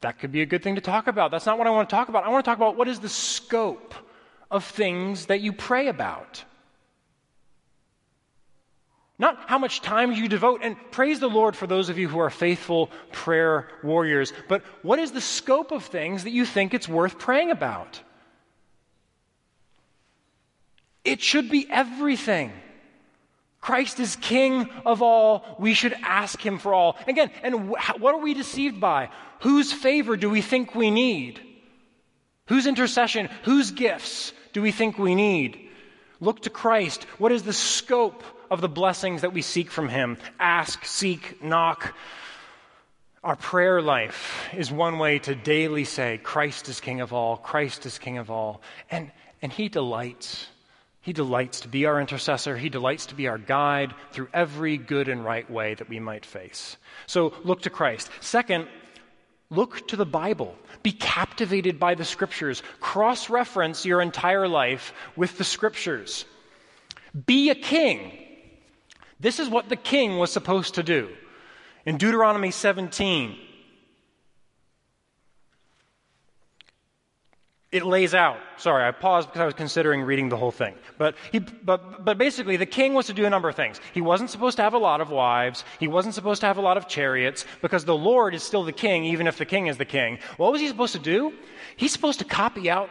That 0.00 0.20
could 0.20 0.30
be 0.30 0.42
a 0.42 0.46
good 0.46 0.62
thing 0.62 0.76
to 0.76 0.80
talk 0.80 1.08
about. 1.08 1.32
That's 1.32 1.46
not 1.46 1.58
what 1.58 1.66
I 1.66 1.70
want 1.70 1.88
to 1.88 1.96
talk 1.96 2.08
about. 2.08 2.22
I 2.22 2.28
want 2.28 2.44
to 2.44 2.48
talk 2.48 2.58
about 2.58 2.76
what 2.76 2.86
is 2.86 3.00
the 3.00 3.08
scope 3.08 3.94
of 4.48 4.64
things 4.64 5.26
that 5.26 5.40
you 5.40 5.52
pray 5.52 5.88
about. 5.88 6.44
Not 9.18 9.38
how 9.46 9.58
much 9.58 9.80
time 9.80 10.12
you 10.12 10.28
devote, 10.28 10.60
and 10.62 10.76
praise 10.90 11.20
the 11.20 11.28
Lord 11.28 11.56
for 11.56 11.66
those 11.66 11.88
of 11.88 11.96
you 11.96 12.06
who 12.08 12.18
are 12.18 12.28
faithful 12.28 12.90
prayer 13.12 13.68
warriors, 13.82 14.32
but 14.48 14.62
what 14.82 14.98
is 14.98 15.12
the 15.12 15.22
scope 15.22 15.72
of 15.72 15.84
things 15.84 16.24
that 16.24 16.32
you 16.32 16.44
think 16.44 16.74
it's 16.74 16.88
worth 16.88 17.18
praying 17.18 17.50
about? 17.50 18.00
It 21.02 21.22
should 21.22 21.50
be 21.50 21.66
everything. 21.70 22.52
Christ 23.60 24.00
is 24.00 24.16
King 24.16 24.68
of 24.84 25.02
all. 25.02 25.56
We 25.58 25.72
should 25.72 25.94
ask 26.02 26.44
Him 26.44 26.58
for 26.58 26.74
all. 26.74 26.96
Again, 27.08 27.30
and 27.42 27.70
what 27.70 28.14
are 28.14 28.20
we 28.20 28.34
deceived 28.34 28.80
by? 28.80 29.08
Whose 29.40 29.72
favor 29.72 30.16
do 30.16 30.28
we 30.28 30.42
think 30.42 30.74
we 30.74 30.90
need? 30.90 31.40
Whose 32.48 32.66
intercession, 32.66 33.30
whose 33.44 33.70
gifts 33.70 34.32
do 34.52 34.60
we 34.60 34.72
think 34.72 34.98
we 34.98 35.14
need? 35.14 35.70
Look 36.20 36.42
to 36.42 36.50
Christ. 36.50 37.04
What 37.18 37.32
is 37.32 37.42
the 37.42 37.52
scope 37.52 38.22
of 38.50 38.60
the 38.60 38.68
blessings 38.68 39.22
that 39.22 39.32
we 39.32 39.42
seek 39.42 39.70
from 39.70 39.88
Him? 39.88 40.18
Ask, 40.38 40.84
seek, 40.84 41.42
knock. 41.42 41.94
Our 43.24 43.36
prayer 43.36 43.82
life 43.82 44.48
is 44.54 44.70
one 44.70 44.98
way 44.98 45.18
to 45.20 45.34
daily 45.34 45.84
say, 45.84 46.18
Christ 46.22 46.68
is 46.68 46.80
King 46.80 47.00
of 47.00 47.12
all, 47.12 47.36
Christ 47.36 47.86
is 47.86 47.98
King 47.98 48.18
of 48.18 48.30
all. 48.30 48.62
And, 48.90 49.10
and 49.42 49.52
He 49.52 49.68
delights 49.68 50.46
he 51.06 51.12
delights 51.12 51.60
to 51.60 51.68
be 51.68 51.86
our 51.86 52.00
intercessor. 52.00 52.56
He 52.56 52.68
delights 52.68 53.06
to 53.06 53.14
be 53.14 53.28
our 53.28 53.38
guide 53.38 53.94
through 54.10 54.26
every 54.34 54.76
good 54.76 55.06
and 55.06 55.24
right 55.24 55.48
way 55.48 55.74
that 55.74 55.88
we 55.88 56.00
might 56.00 56.26
face. 56.26 56.76
So 57.06 57.32
look 57.44 57.62
to 57.62 57.70
Christ. 57.70 58.10
Second, 58.20 58.66
look 59.48 59.86
to 59.86 59.94
the 59.94 60.04
Bible. 60.04 60.56
Be 60.82 60.90
captivated 60.90 61.78
by 61.78 61.94
the 61.94 62.04
scriptures. 62.04 62.60
Cross 62.80 63.30
reference 63.30 63.86
your 63.86 64.02
entire 64.02 64.48
life 64.48 64.92
with 65.14 65.38
the 65.38 65.44
scriptures. 65.44 66.24
Be 67.24 67.50
a 67.50 67.54
king. 67.54 68.25
This 69.18 69.40
is 69.40 69.48
what 69.48 69.68
the 69.68 69.76
king 69.76 70.18
was 70.18 70.30
supposed 70.30 70.74
to 70.74 70.82
do. 70.82 71.08
In 71.84 71.96
Deuteronomy 71.96 72.50
17, 72.50 73.38
it 77.72 77.84
lays 77.84 78.14
out. 78.14 78.38
Sorry, 78.56 78.86
I 78.86 78.90
paused 78.90 79.28
because 79.28 79.40
I 79.40 79.44
was 79.44 79.54
considering 79.54 80.02
reading 80.02 80.28
the 80.28 80.36
whole 80.36 80.50
thing. 80.50 80.74
But, 80.98 81.14
he, 81.32 81.38
but, 81.38 82.04
but 82.04 82.18
basically, 82.18 82.56
the 82.56 82.66
king 82.66 82.94
was 82.94 83.06
to 83.06 83.12
do 83.12 83.24
a 83.24 83.30
number 83.30 83.48
of 83.48 83.54
things. 83.54 83.80
He 83.92 84.00
wasn't 84.00 84.30
supposed 84.30 84.56
to 84.56 84.62
have 84.62 84.74
a 84.74 84.78
lot 84.78 85.00
of 85.00 85.10
wives. 85.10 85.64
He 85.78 85.88
wasn't 85.88 86.14
supposed 86.14 86.40
to 86.40 86.46
have 86.46 86.58
a 86.58 86.62
lot 86.62 86.76
of 86.76 86.88
chariots 86.88 87.44
because 87.62 87.84
the 87.84 87.96
Lord 87.96 88.34
is 88.34 88.42
still 88.42 88.64
the 88.64 88.72
king, 88.72 89.04
even 89.04 89.26
if 89.26 89.38
the 89.38 89.44
king 89.44 89.66
is 89.66 89.78
the 89.78 89.84
king. 89.84 90.18
What 90.36 90.52
was 90.52 90.60
he 90.60 90.68
supposed 90.68 90.92
to 90.94 90.98
do? 90.98 91.32
He's 91.76 91.92
supposed 91.92 92.18
to 92.20 92.24
copy 92.24 92.70
out 92.70 92.90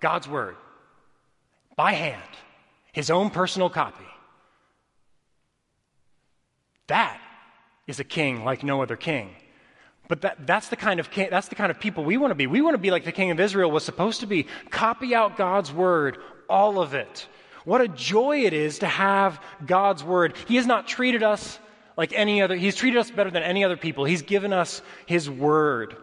God's 0.00 0.28
word 0.28 0.56
by 1.76 1.92
hand, 1.92 2.22
his 2.92 3.10
own 3.10 3.30
personal 3.30 3.70
copy. 3.70 4.04
That 6.88 7.20
is 7.86 8.00
a 8.00 8.04
king 8.04 8.44
like 8.44 8.62
no 8.62 8.82
other 8.82 8.96
king. 8.96 9.30
But 10.06 10.20
that, 10.20 10.46
that's, 10.46 10.68
the 10.68 10.76
kind 10.76 11.00
of, 11.00 11.10
king, 11.10 11.28
that's 11.30 11.48
the 11.48 11.54
kind 11.54 11.70
of 11.70 11.80
people 11.80 12.04
we 12.04 12.18
want 12.18 12.30
to 12.30 12.34
be. 12.34 12.46
We 12.46 12.60
want 12.60 12.74
to 12.74 12.78
be 12.78 12.90
like 12.90 13.04
the 13.04 13.12
king 13.12 13.30
of 13.30 13.40
Israel 13.40 13.70
was 13.70 13.84
supposed 13.84 14.20
to 14.20 14.26
be. 14.26 14.46
Copy 14.70 15.14
out 15.14 15.36
God's 15.36 15.72
word, 15.72 16.18
all 16.48 16.78
of 16.78 16.94
it. 16.94 17.26
What 17.64 17.80
a 17.80 17.88
joy 17.88 18.44
it 18.44 18.52
is 18.52 18.80
to 18.80 18.86
have 18.86 19.40
God's 19.64 20.04
word. 20.04 20.34
He 20.46 20.56
has 20.56 20.66
not 20.66 20.86
treated 20.86 21.22
us 21.22 21.58
like 21.96 22.12
any 22.12 22.42
other, 22.42 22.56
He's 22.56 22.76
treated 22.76 22.98
us 22.98 23.10
better 23.10 23.30
than 23.30 23.42
any 23.42 23.64
other 23.64 23.78
people. 23.78 24.04
He's 24.04 24.22
given 24.22 24.52
us 24.52 24.82
His 25.06 25.30
word. 25.30 25.96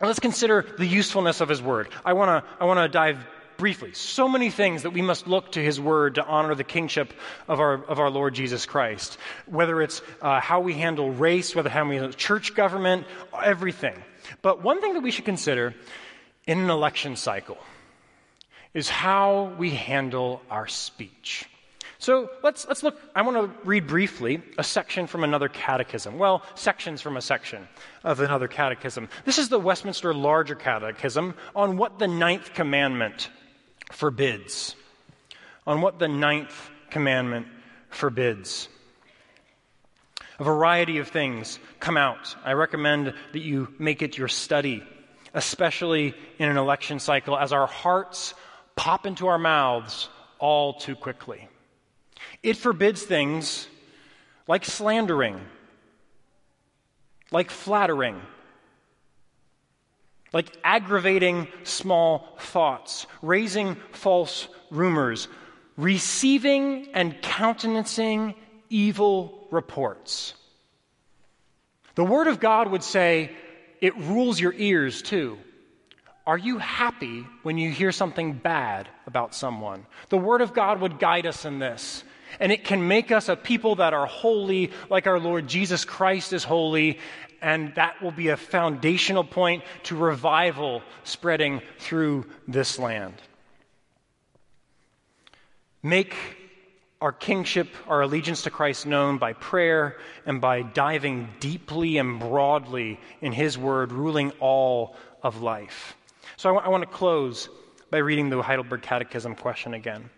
Let's 0.00 0.20
consider 0.20 0.64
the 0.78 0.86
usefulness 0.86 1.40
of 1.42 1.48
His 1.48 1.60
word. 1.60 1.88
I 2.04 2.14
want 2.14 2.44
to 2.44 2.50
I 2.60 2.64
want 2.64 2.78
to 2.78 2.88
dive 2.88 3.18
briefly. 3.62 3.92
So 3.92 4.28
many 4.28 4.50
things 4.50 4.82
that 4.82 4.90
we 4.90 5.02
must 5.02 5.28
look 5.28 5.52
to 5.52 5.62
his 5.62 5.80
word 5.80 6.16
to 6.16 6.26
honor 6.26 6.56
the 6.56 6.64
kingship 6.64 7.14
of 7.46 7.60
our, 7.60 7.74
of 7.84 8.00
our 8.00 8.10
Lord 8.10 8.34
Jesus 8.34 8.66
Christ. 8.66 9.18
Whether 9.46 9.80
it's 9.82 10.02
uh, 10.20 10.40
how 10.40 10.58
we 10.58 10.74
handle 10.74 11.12
race, 11.12 11.54
whether 11.54 11.70
how 11.70 11.88
we 11.88 11.94
handle 11.94 12.12
church 12.12 12.56
government, 12.56 13.06
everything. 13.40 13.94
But 14.42 14.64
one 14.64 14.80
thing 14.80 14.94
that 14.94 15.00
we 15.04 15.12
should 15.12 15.26
consider 15.26 15.76
in 16.44 16.58
an 16.58 16.70
election 16.70 17.14
cycle 17.14 17.56
is 18.74 18.88
how 18.88 19.54
we 19.56 19.70
handle 19.70 20.42
our 20.50 20.66
speech. 20.66 21.48
So 22.00 22.30
let's, 22.42 22.66
let's 22.66 22.82
look. 22.82 23.00
I 23.14 23.22
want 23.22 23.36
to 23.36 23.64
read 23.64 23.86
briefly 23.86 24.42
a 24.58 24.64
section 24.64 25.06
from 25.06 25.22
another 25.22 25.48
catechism. 25.48 26.18
Well, 26.18 26.42
sections 26.56 27.00
from 27.00 27.16
a 27.16 27.22
section 27.22 27.68
of 28.02 28.18
another 28.18 28.48
catechism. 28.48 29.08
This 29.24 29.38
is 29.38 29.50
the 29.50 29.60
Westminster 29.60 30.12
Larger 30.12 30.56
Catechism 30.56 31.34
on 31.54 31.76
what 31.76 32.00
the 32.00 32.08
ninth 32.08 32.54
commandment 32.54 33.30
forbids, 33.92 34.74
on 35.66 35.80
what 35.80 35.98
the 35.98 36.08
ninth 36.08 36.70
commandment 36.90 37.46
forbids. 37.90 38.68
A 40.38 40.44
variety 40.44 40.98
of 40.98 41.08
things 41.08 41.58
come 41.78 41.96
out. 41.96 42.34
I 42.44 42.54
recommend 42.54 43.14
that 43.32 43.40
you 43.40 43.72
make 43.78 44.02
it 44.02 44.18
your 44.18 44.28
study, 44.28 44.82
especially 45.34 46.14
in 46.38 46.48
an 46.48 46.56
election 46.56 46.98
cycle, 46.98 47.36
as 47.36 47.52
our 47.52 47.66
hearts 47.66 48.34
pop 48.74 49.06
into 49.06 49.26
our 49.26 49.38
mouths 49.38 50.08
all 50.38 50.74
too 50.74 50.96
quickly. 50.96 51.48
It 52.42 52.56
forbids 52.56 53.02
things 53.02 53.68
like 54.48 54.64
slandering, 54.64 55.40
like 57.30 57.50
flattering, 57.50 58.20
like 60.32 60.56
aggravating 60.64 61.48
small 61.64 62.36
thoughts, 62.38 63.06
raising 63.20 63.76
false 63.92 64.48
rumors, 64.70 65.28
receiving 65.76 66.88
and 66.94 67.20
countenancing 67.22 68.34
evil 68.70 69.46
reports. 69.50 70.34
The 71.94 72.04
Word 72.04 72.26
of 72.26 72.40
God 72.40 72.70
would 72.70 72.82
say 72.82 73.30
it 73.80 73.96
rules 73.96 74.40
your 74.40 74.54
ears 74.54 75.02
too. 75.02 75.38
Are 76.26 76.38
you 76.38 76.58
happy 76.58 77.26
when 77.42 77.58
you 77.58 77.70
hear 77.70 77.92
something 77.92 78.32
bad 78.34 78.88
about 79.06 79.34
someone? 79.34 79.86
The 80.08 80.18
Word 80.18 80.40
of 80.40 80.54
God 80.54 80.80
would 80.80 80.98
guide 80.98 81.26
us 81.26 81.44
in 81.44 81.58
this. 81.58 82.04
And 82.40 82.50
it 82.50 82.64
can 82.64 82.88
make 82.88 83.12
us 83.12 83.28
a 83.28 83.36
people 83.36 83.76
that 83.76 83.92
are 83.92 84.06
holy, 84.06 84.70
like 84.88 85.06
our 85.06 85.20
Lord 85.20 85.48
Jesus 85.48 85.84
Christ 85.84 86.32
is 86.32 86.44
holy. 86.44 86.98
And 87.42 87.74
that 87.74 88.00
will 88.00 88.12
be 88.12 88.28
a 88.28 88.36
foundational 88.36 89.24
point 89.24 89.64
to 89.84 89.96
revival 89.96 90.82
spreading 91.04 91.60
through 91.78 92.26
this 92.46 92.78
land. 92.78 93.14
Make 95.82 96.14
our 97.00 97.10
kingship, 97.10 97.68
our 97.88 98.02
allegiance 98.02 98.42
to 98.42 98.50
Christ 98.50 98.86
known 98.86 99.18
by 99.18 99.32
prayer 99.32 99.96
and 100.24 100.40
by 100.40 100.62
diving 100.62 101.28
deeply 101.40 101.98
and 101.98 102.20
broadly 102.20 103.00
in 103.20 103.32
His 103.32 103.58
Word, 103.58 103.90
ruling 103.90 104.30
all 104.38 104.94
of 105.20 105.42
life. 105.42 105.96
So 106.36 106.50
I, 106.50 106.52
w- 106.52 106.66
I 106.66 106.70
want 106.70 106.88
to 106.88 106.96
close 106.96 107.48
by 107.90 107.98
reading 107.98 108.30
the 108.30 108.40
Heidelberg 108.40 108.82
Catechism 108.82 109.34
question 109.34 109.74
again. 109.74 110.08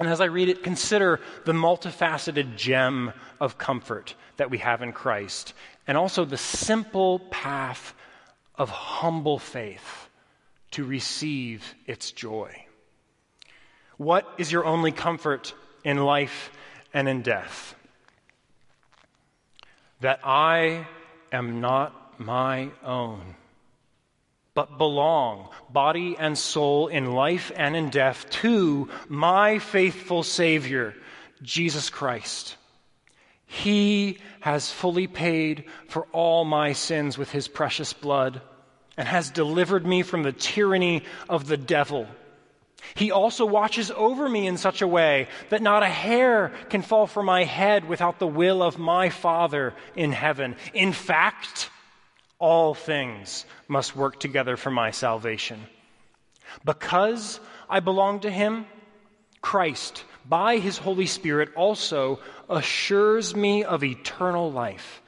And 0.00 0.08
as 0.08 0.20
I 0.20 0.26
read 0.26 0.48
it, 0.48 0.62
consider 0.62 1.20
the 1.44 1.52
multifaceted 1.52 2.56
gem 2.56 3.12
of 3.40 3.58
comfort 3.58 4.14
that 4.36 4.50
we 4.50 4.58
have 4.58 4.82
in 4.82 4.92
Christ, 4.92 5.54
and 5.88 5.96
also 5.96 6.24
the 6.26 6.36
simple 6.36 7.18
path 7.18 7.94
of 8.54 8.68
humble 8.68 9.38
faith 9.38 10.08
to 10.72 10.84
receive 10.84 11.74
its 11.86 12.12
joy. 12.12 12.54
What 13.96 14.28
is 14.36 14.52
your 14.52 14.66
only 14.66 14.92
comfort 14.92 15.54
in 15.82 15.96
life 15.96 16.52
and 16.92 17.08
in 17.08 17.22
death? 17.22 17.74
That 20.02 20.20
I 20.22 20.86
am 21.32 21.60
not 21.60 22.20
my 22.20 22.70
own, 22.84 23.34
but 24.54 24.76
belong, 24.76 25.48
body 25.70 26.16
and 26.18 26.36
soul, 26.36 26.88
in 26.88 27.12
life 27.12 27.50
and 27.56 27.74
in 27.74 27.88
death, 27.88 28.28
to 28.42 28.88
my 29.08 29.58
faithful 29.58 30.22
Savior, 30.22 30.94
Jesus 31.42 31.88
Christ. 31.88 32.56
He 33.48 34.18
has 34.40 34.70
fully 34.70 35.08
paid 35.08 35.64
for 35.88 36.06
all 36.12 36.44
my 36.44 36.72
sins 36.72 37.18
with 37.18 37.32
his 37.32 37.48
precious 37.48 37.92
blood 37.92 38.40
and 38.96 39.08
has 39.08 39.30
delivered 39.30 39.84
me 39.84 40.02
from 40.02 40.22
the 40.22 40.32
tyranny 40.32 41.02
of 41.28 41.48
the 41.48 41.56
devil 41.56 42.06
he 42.94 43.10
also 43.10 43.44
watches 43.44 43.90
over 43.90 44.28
me 44.28 44.46
in 44.46 44.56
such 44.56 44.82
a 44.82 44.88
way 44.88 45.28
that 45.50 45.62
not 45.62 45.82
a 45.82 45.88
hair 45.88 46.52
can 46.70 46.82
fall 46.82 47.06
from 47.06 47.26
my 47.26 47.44
head 47.44 47.86
without 47.86 48.18
the 48.18 48.26
will 48.26 48.62
of 48.62 48.78
my 48.78 49.10
Father 49.10 49.74
in 49.94 50.12
heaven. 50.12 50.56
In 50.74 50.92
fact, 50.92 51.70
all 52.38 52.74
things 52.74 53.44
must 53.66 53.96
work 53.96 54.20
together 54.20 54.56
for 54.56 54.70
my 54.70 54.90
salvation. 54.90 55.66
Because 56.64 57.40
I 57.68 57.80
belong 57.80 58.20
to 58.20 58.30
Him, 58.30 58.66
Christ, 59.42 60.04
by 60.28 60.58
His 60.58 60.78
Holy 60.78 61.06
Spirit, 61.06 61.50
also 61.54 62.20
assures 62.48 63.34
me 63.34 63.64
of 63.64 63.82
eternal 63.82 64.52
life 64.52 65.02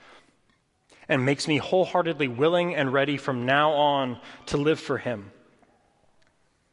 and 1.09 1.27
makes 1.27 1.49
me 1.49 1.57
wholeheartedly 1.57 2.29
willing 2.29 2.75
and 2.75 2.93
ready 2.93 3.17
from 3.17 3.45
now 3.45 3.73
on 3.73 4.19
to 4.47 4.57
live 4.57 4.81
for 4.81 4.97
Him. 4.97 5.33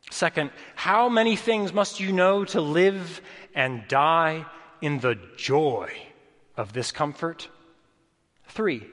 Second, 0.09 0.51
how 0.75 1.09
many 1.09 1.35
things 1.35 1.73
must 1.73 1.99
you 1.99 2.13
know 2.13 2.45
to 2.45 2.61
live 2.61 3.21
and 3.53 3.87
die 3.87 4.45
in 4.81 4.99
the 4.99 5.19
joy 5.35 5.91
of 6.55 6.71
this 6.71 6.91
comfort? 6.91 7.49
Three, 8.47 8.87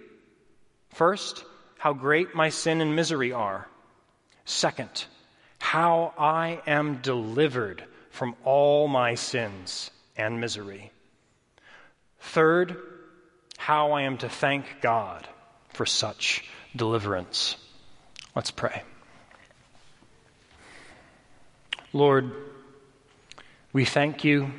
first, 0.89 1.45
how 1.79 1.93
great 1.93 2.35
my 2.35 2.49
sin 2.49 2.81
and 2.81 2.97
misery 2.97 3.33
are. 3.33 3.69
Second, 4.45 5.05
how 5.59 6.13
I 6.19 6.61
am 6.67 6.97
delivered 7.03 7.85
from 8.15 8.37
all 8.45 8.87
my 8.87 9.17
sins 9.17 9.91
and 10.17 10.41
misery. 10.41 10.93
Third, 12.21 12.77
how 13.57 13.91
I 13.91 14.03
am 14.03 14.19
to 14.19 14.29
thank 14.29 14.81
God 14.81 15.27
for 15.71 15.85
such 15.85 16.49
deliverance. 16.77 17.57
Let's 18.37 18.53
pray. 18.53 18.85
Lord, 21.93 22.31
we 23.73 23.85
thank 23.85 24.23
you 24.23 24.53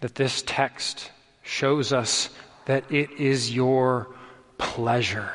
that 0.00 0.14
this 0.14 0.42
text 0.46 1.10
shows 1.42 1.94
us 1.94 2.28
that 2.66 2.92
it 2.92 3.10
is 3.12 3.54
your 3.54 4.14
pleasure 4.58 5.32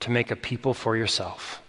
to 0.00 0.10
make 0.10 0.30
a 0.30 0.36
people 0.36 0.72
for 0.72 0.96
yourself 0.96 1.60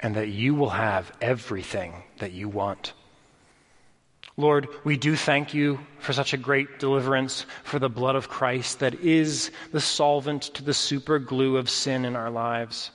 and 0.00 0.16
that 0.16 0.28
you 0.28 0.54
will 0.54 0.68
have 0.68 1.10
everything 1.22 1.94
that 2.18 2.32
you 2.32 2.50
want. 2.50 2.92
Lord, 4.38 4.68
we 4.84 4.96
do 4.96 5.16
thank 5.16 5.52
you 5.52 5.80
for 5.98 6.12
such 6.12 6.32
a 6.32 6.36
great 6.36 6.78
deliverance, 6.78 7.44
for 7.64 7.80
the 7.80 7.88
blood 7.88 8.14
of 8.14 8.28
Christ 8.28 8.78
that 8.78 8.94
is 9.00 9.50
the 9.72 9.80
solvent 9.80 10.42
to 10.54 10.62
the 10.62 10.72
super 10.72 11.18
glue 11.18 11.56
of 11.56 11.68
sin 11.68 12.04
in 12.04 12.14
our 12.14 12.30
lives. 12.30 12.92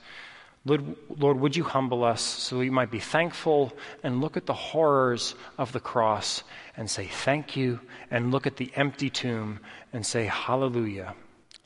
Lord, 0.64 0.96
Lord, 1.18 1.38
would 1.38 1.54
you 1.54 1.62
humble 1.62 2.02
us 2.02 2.22
so 2.22 2.56
we 2.56 2.70
might 2.70 2.90
be 2.90 2.98
thankful 2.98 3.74
and 4.02 4.22
look 4.22 4.38
at 4.38 4.46
the 4.46 4.54
horrors 4.54 5.34
of 5.58 5.70
the 5.72 5.80
cross 5.80 6.42
and 6.78 6.90
say 6.90 7.04
thank 7.04 7.56
you 7.56 7.78
and 8.10 8.32
look 8.32 8.46
at 8.46 8.56
the 8.56 8.72
empty 8.74 9.10
tomb 9.10 9.60
and 9.92 10.06
say 10.06 10.24
hallelujah. 10.24 11.14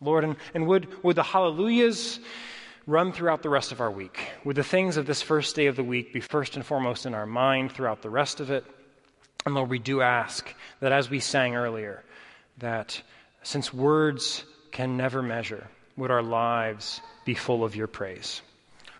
Lord, 0.01 0.24
and, 0.24 0.35
and 0.55 0.66
would, 0.66 0.89
would 1.05 1.14
the 1.14 1.22
hallelujahs 1.22 2.18
run 2.89 3.12
throughout 3.12 3.45
the 3.45 3.49
rest 3.49 3.70
of 3.70 3.81
our 3.81 3.93
week? 3.93 4.18
Would 4.43 4.57
the 4.57 4.64
things 4.64 4.97
of 4.97 5.07
this 5.07 5.22
first 5.22 5.55
day 5.55 5.66
of 5.66 5.76
the 5.76 5.85
week 5.85 6.12
be 6.12 6.20
first 6.20 6.57
and 6.57 6.66
foremost 6.66 7.07
in 7.07 7.14
our 7.14 7.26
mind 7.26 7.70
throughout 7.70 8.03
the 8.03 8.11
rest 8.11 8.41
of 8.41 8.51
it? 8.51 8.64
And 9.49 9.55
Lord, 9.55 9.70
we 9.70 9.78
do 9.78 10.03
ask 10.03 10.55
that 10.80 10.92
as 10.92 11.09
we 11.09 11.20
sang 11.20 11.57
earlier, 11.57 12.05
that 12.59 13.01
since 13.42 13.72
words 13.72 14.44
can 14.72 14.99
never 14.99 15.22
measure, 15.22 15.66
would 15.96 16.11
our 16.11 16.22
lives 16.22 17.01
be 17.24 17.32
full 17.32 17.64
of 17.64 17.74
your 17.74 17.86
praise? 17.86 18.42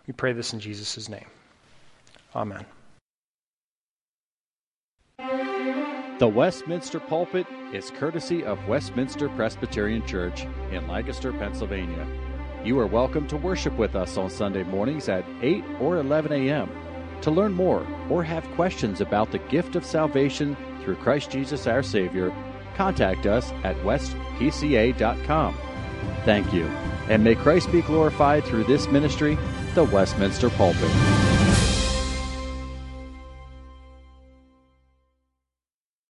We 0.07 0.13
pray 0.13 0.33
this 0.33 0.51
in 0.51 0.59
Jesus' 0.59 1.07
name. 1.07 1.27
Amen. 2.35 2.65
The 6.17 6.27
Westminster 6.27 6.99
Pulpit 6.99 7.45
is 7.71 7.91
courtesy 7.91 8.43
of 8.43 8.67
Westminster 8.67 9.29
Presbyterian 9.29 10.03
Church 10.07 10.47
in 10.71 10.87
Lancaster, 10.87 11.31
Pennsylvania. 11.31 12.07
You 12.63 12.79
are 12.79 12.87
welcome 12.87 13.27
to 13.27 13.37
worship 13.37 13.77
with 13.77 13.95
us 13.95 14.17
on 14.17 14.31
Sunday 14.31 14.63
mornings 14.63 15.09
at 15.09 15.23
8 15.43 15.63
or 15.79 15.97
11 15.97 16.31
a.m. 16.31 16.71
To 17.21 17.31
learn 17.31 17.53
more 17.53 17.85
or 18.09 18.23
have 18.23 18.49
questions 18.51 19.01
about 19.01 19.31
the 19.31 19.39
gift 19.39 19.75
of 19.75 19.85
salvation 19.85 20.55
through 20.83 20.95
Christ 20.95 21.31
Jesus 21.31 21.67
our 21.67 21.83
Savior, 21.83 22.33
contact 22.75 23.25
us 23.25 23.51
at 23.63 23.75
westpca.com. 23.77 25.57
Thank 26.23 26.53
you, 26.53 26.65
and 27.09 27.23
may 27.23 27.35
Christ 27.35 27.71
be 27.71 27.81
glorified 27.81 28.43
through 28.45 28.63
this 28.65 28.87
ministry 28.87 29.37
the 29.75 29.83
Westminster 29.83 30.49
Pulpit. 30.49 31.38